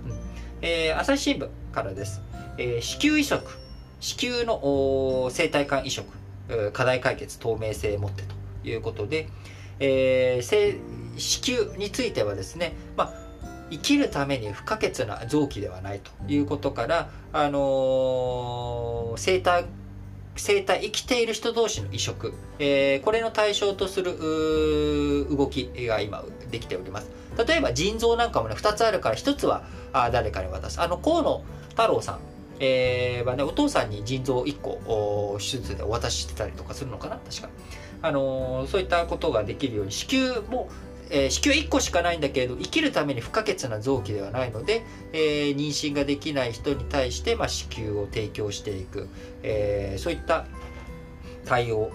[0.61, 2.21] えー、朝日新聞からです。
[2.59, 3.43] えー、子宮移植、
[3.99, 6.07] 子宮の生体管移植、
[6.73, 8.21] 課題解決透明性を持って
[8.61, 9.27] ということで、
[9.79, 10.79] えー、
[11.17, 13.23] 子宮についてはですね、まあ
[13.69, 19.65] 生きるために不可欠な臓器ではないということから、あのー、生体
[20.35, 24.17] 生体生きている人同士の移植、えー、これの対象とする
[25.29, 27.09] 動きが今できております。
[27.47, 30.81] 例えば腎臓なんかもね2つあるから1つはあ誰かに渡す。
[30.81, 32.19] あの河野太郎さん。
[32.59, 37.17] えー、はね、お父さんに腎臓1個手術でお渡ししてたりとかするのかな？
[37.17, 37.49] 確か。
[38.01, 40.69] あのー、そういったことができるように子宮も
[41.13, 44.83] えー、子宮1個しかないんだけれど生きるために不可欠な臓器ではないので、
[45.13, 49.07] えー、妊娠ができない人に対して、まあ、子宮を提供していく、
[49.43, 50.45] えー、そういった
[51.45, 51.91] 対応。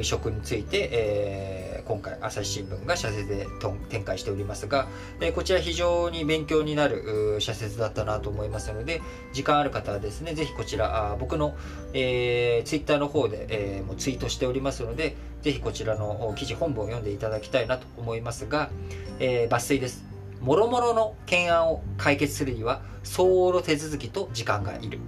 [0.00, 3.46] 移植について、えー、今回朝日新聞が社説で
[3.88, 4.88] 展開しておりますが、
[5.20, 9.02] え、こちら非常に勉強になる社説だったなと思いますので
[9.32, 11.54] 時間ある方はですねぜひこちらあ僕の、
[11.92, 18.70] えー、ツイッターの方で、えー、もうツイートしておりますのでぜひこちらの記事本文を読んでいただきたいなと思いますが、
[19.18, 20.04] えー、抜粋です。
[20.40, 24.98] もろもろの懸案を解決するには相応の手続きと時間がいる。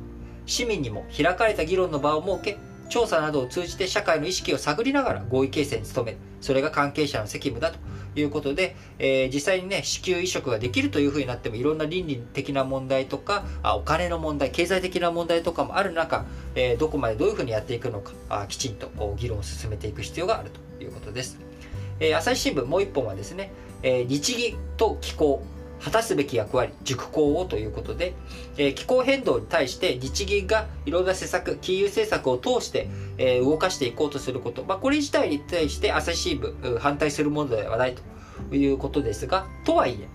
[0.44, 2.58] 市民にも開かれた議論の場を設け、
[2.92, 6.18] 調査などを通じて社会の意識を探りながら合意形成に努める。
[6.42, 7.78] それが関係者の責務だと
[8.20, 21.38] いうことで、えー、実際にね、子宮移植ができるというふうになっても、いろんな倫理的な問題とか、あお金の問題、経済的な問題とかもある中、えー、どこまでどういうふうにやっていくのか、あきちんと議論を進めていく必要があるということです。
[21.98, 25.42] えー、朝日新聞もう一本はですね、え日銀と機構、
[25.82, 28.14] 果たすべき役割、熟考をということで、
[28.56, 40.08] えー、気候変動に対して日銀がいろんな施策、金融政策を通して、えー、動かしていこうとすること、まあ、これ自体に対して朝日新聞、反対するものではないということですが、とはいえ、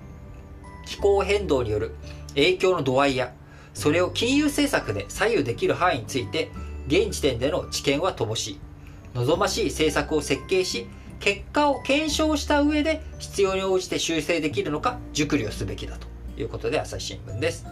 [0.85, 1.95] 気候変動による
[2.29, 3.33] 影響の度合いや、
[3.73, 6.49] それを金融政策で左右できる範囲について、
[6.87, 8.59] 現時点での知見は乏しい。
[9.15, 10.87] 望ましい政策を設計し、
[11.19, 16.07] 結果を検証した上で必要に応じて修正できるのか熟慮すべきだと
[16.39, 17.65] いうことで朝日新聞です。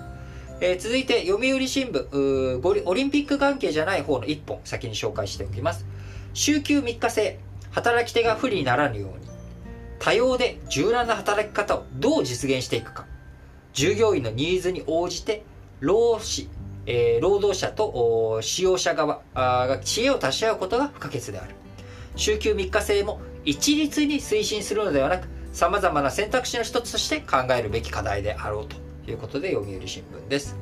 [0.62, 5.86] えー、続いて読売新聞オリンピック関係じゃない方の1本先に紹介しておきます。
[6.34, 7.39] 週休3日制
[7.72, 9.26] 働き手が不利にならぬように
[10.00, 13.06] 多様で柔軟な働き方をどう実現していくか
[13.74, 15.43] 従業員のニーズに応じて
[15.80, 16.50] 労使、
[16.86, 21.56] えー、労働者と使用者側が知恵を足し合うことが不可欠である
[22.16, 28.76] 週休3日制も一律に推進するのではなく、様々な選択肢の一つとして考えるべき課題であろうと
[29.10, 30.58] いうことで読売新聞です。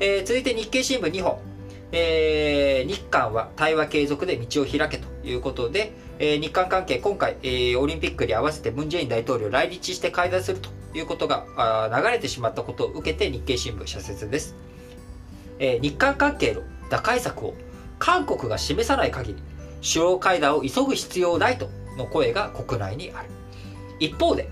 [0.00, 1.54] えー、続いて日経新聞2本。
[1.96, 11.44] えー、日韓は対話継続で道を開けということで、えー、日韓関係今回、えー、オリンピックに合わせてムン・ジェイン大統領来日して会談するということが
[11.94, 14.56] 流れてしまったことを受けて日経新聞社説です。
[15.60, 17.54] えー、日韓関係の打開策を
[18.00, 19.42] 韓国が示さない限り、
[19.80, 23.28] 首脳会談を急ぐ必要ないとの声が国内にある。
[24.00, 24.48] 一方で、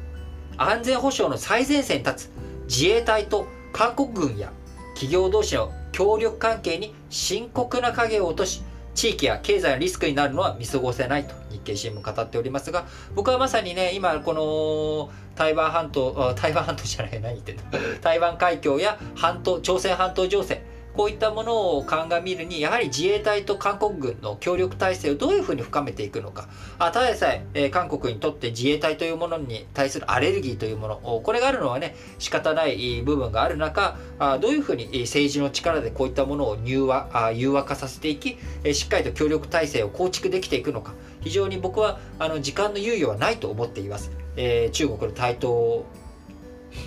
[0.57, 2.31] 安全保障の最前線に立つ
[2.69, 4.53] 自衛隊と韓国軍や
[4.95, 8.63] 企業同士の協力関係に深刻な影を落とし、
[8.95, 17.63] 地域や経済のリスクになるのは見過ごせないと日経新聞語っておりますが、僕はまさにね、今この台湾半島、台湾半島じゃない、何言ってんの
[18.01, 20.63] 台湾海峡や半島、朝鮮半島情勢、
[20.97, 26.49] こういったものを鑑みるに、やはり自衛隊と韓国軍の協力体制をどういうふうに深めていくのか。
[26.79, 40.95] あただでさええー、韓国にとって自衛隊というものに対するアレルギーというもの、これがあるのはね、仕方ない部分がある中、あどういうふうに政治の力でこういったものを融和あ融和化させていき、えしっかりと協力体制を構築できていくのか。
[41.23, 44.11] 非常に僕はあの時間の猶予はないと思っています。
[44.37, 45.85] えー、中国の台頭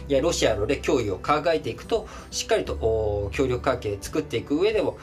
[0.08, 4.98] やロシアの、ね、脅威を考えていくとしっかりと協力関係作っていく上でも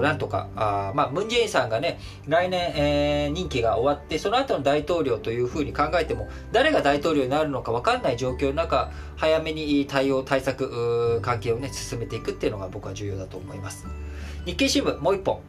[0.00, 13.86] なんとかあ、まあ、ムン・ジェインさんがね来年、えー、任期が終わってその後の大統領というふうに考えても誰が大統領になるのか分かんない状況の中早めに対応対策関係をね進めていくっていうのが僕は重要だと思います
[14.44, 15.40] 日経新聞もう一本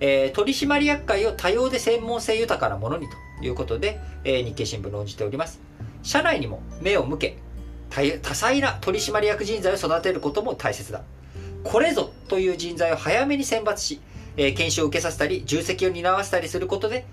[0.00, 5.60] えー、取締役会を多様で専門性豊かなものにということで、えー、日経新聞論じております。
[6.02, 7.38] 社内にも目を向け、
[8.22, 11.02] 多彩な取締役人材を育てることも大切だ。
[11.64, 14.00] これぞという人材を早めに選抜し、
[14.36, 17.04] え、研修を受けさせたり、重責を担わせたりすることで、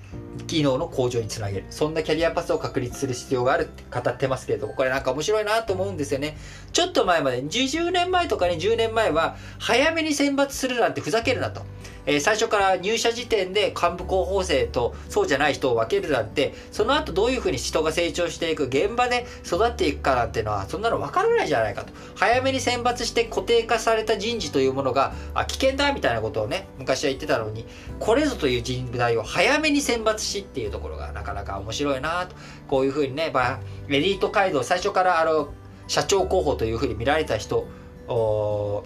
[0.55, 1.65] 機能の向上につなげる。
[1.69, 6.37] そんなキャリアパスを確立する必要があるって語ってますけれども、これなんか面白いなと思うんですよね。
[6.71, 11.61] ちょっと前まで、20年前とかね、10年前は、早めに選抜するなんてふざけるなと。
[12.05, 21.93] えー、最初から入社時点で幹部候補生とそうじゃない人を分けるなんて、その後どういうふうに人が成長していく、現場で育っていくかなんていうのは、そんなの分からないじゃないかと。
[22.15, 27.65] 早めに選抜して固定化された人事というものが、あ、危険だみたいなことをね、昔は言ってたのに、
[27.99, 32.35] これぞという人材を早めに選抜しっていうところがなかなか面白いなと。
[32.67, 35.53] こういうふうにね、まあ、エリート街道、最初からあの、
[35.87, 37.67] 社長候補というふうに見られた人
[38.07, 38.83] を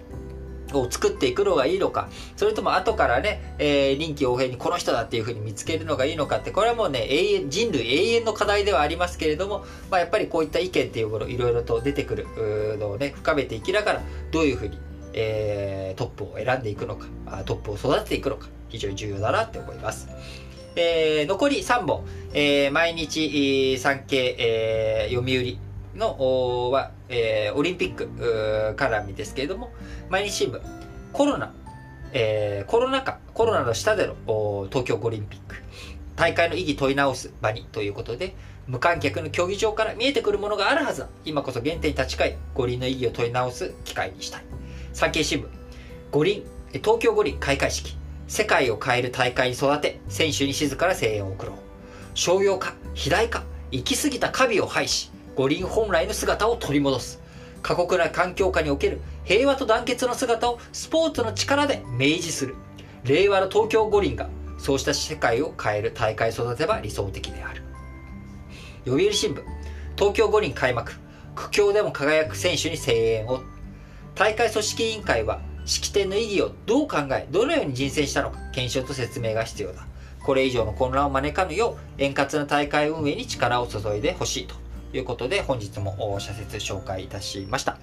[0.89, 14.01] 作っていくのがいいのか、それとも後からね、えー、臨機応変にこの人だっていうふうに見つけるのがいいのかって、これはもうね、永遠、人類永遠の課題ではありますけれども、まあ、やっぱりこういった意見っていうもの、いろいろと出てくるのをね、深めていきながら、
[14.32, 14.78] どういうふうに、
[15.14, 17.07] えー、トップを選んでいくのか、
[17.45, 20.07] トップを育てていくのか、非常に重要だなって思います。
[20.80, 25.58] えー、残り3本、えー、毎日、産経、えー、読売
[25.98, 28.06] のは、えー、オリンピック
[28.78, 29.72] 絡みですけれども、
[30.10, 30.62] 毎日新聞、
[31.12, 31.54] コロナ、
[32.14, 34.16] えー、コロナ禍、コロナの下での
[34.70, 35.58] 東京オリンピック、
[36.16, 37.66] 大会の意義問い直す場に。
[37.74, 38.34] ということで、
[38.66, 41.10] 無観客の競技場から見えてくるものがあるはずだ。
[41.26, 44.44] 今こそ原点に立ち返り、五輪の意義を問い直す機会にしたい。
[44.94, 45.48] 産経新聞、
[46.12, 47.98] 五輪、東京五輪開会式、
[48.30, 51.56] 世界を変える大会に育て、選手に静かな声援を送ろう。
[52.14, 57.20] 商用化、肥大化、行き過ぎたカビを廃し、五輪本来の姿を取り戻す。
[57.64, 62.56] 過酷な環境下における平和と団結の姿をスポーツの力で明示する。
[63.04, 67.64] 令和の東京五輪がそうした世界を変える大会育てば理想的である。
[68.86, 69.42] 読売新聞、
[69.98, 70.94] 東京五輪開幕。
[71.34, 73.42] 苦境でも輝く選手に声援を。
[74.14, 79.86] 大会組織委員会は式典の意義をどう考え、どのように人選したのか、検証と説明が必要だ。
[80.24, 84.55] これ以上の混乱を招かぬよう、円滑な大会運営に力を注いでほしいと
[84.97, 87.78] いうことで、本日も社説紹介いたしました。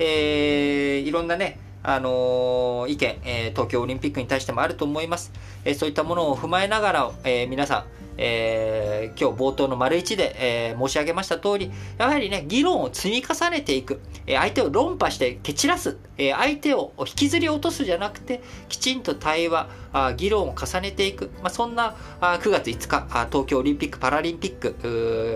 [0.00, 5.30] えー、いろんなね、あのー、意見、えー、東京オリンピックに対してもあると思います。
[5.64, 24.76] えー、そういったものを踏まえながら、え皆さん、え今日冒頭の丸一で、え申し上げました通り、やはりね、議論を積み重ねていく、え相手を論破して蹴散らす、え相手を引きずり落とすじゃなくて、きちんと対話、あ議論を重ねていく、まあ、そんなあ9月5日あ、東京オリンピック・パラリンピック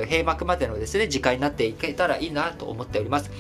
[0.09, 3.31] 閉幕までのですね、時間になっていけたらいいなと思っております。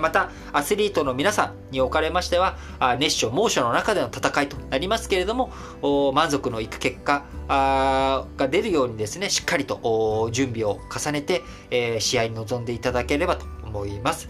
[0.00, 2.56] また、アスリートの皆さんにおかれましては、
[2.98, 5.52] 熱唱、猛暑の中での戦いとなりますけれども、
[6.14, 11.42] 満足のいく結果が出るようにですね、しっかりと準備を重ねて、
[12.00, 14.28] 試合に臨んでいただければと思います。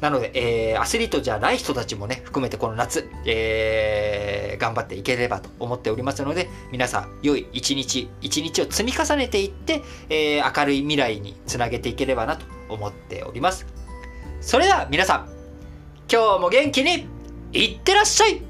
[0.00, 13.66] なので、えー、アスリートじゃない人たちもね、含めてこの夏、えー、頑張っていければと思っておりますので、皆さん、良い一日、一日を積み重ねていって、えー、明るい未来につなげていければなと思っております。
[14.40, 15.28] それでは皆さん、
[16.10, 17.08] 今日も元気に
[17.52, 18.42] いってらっしゃい。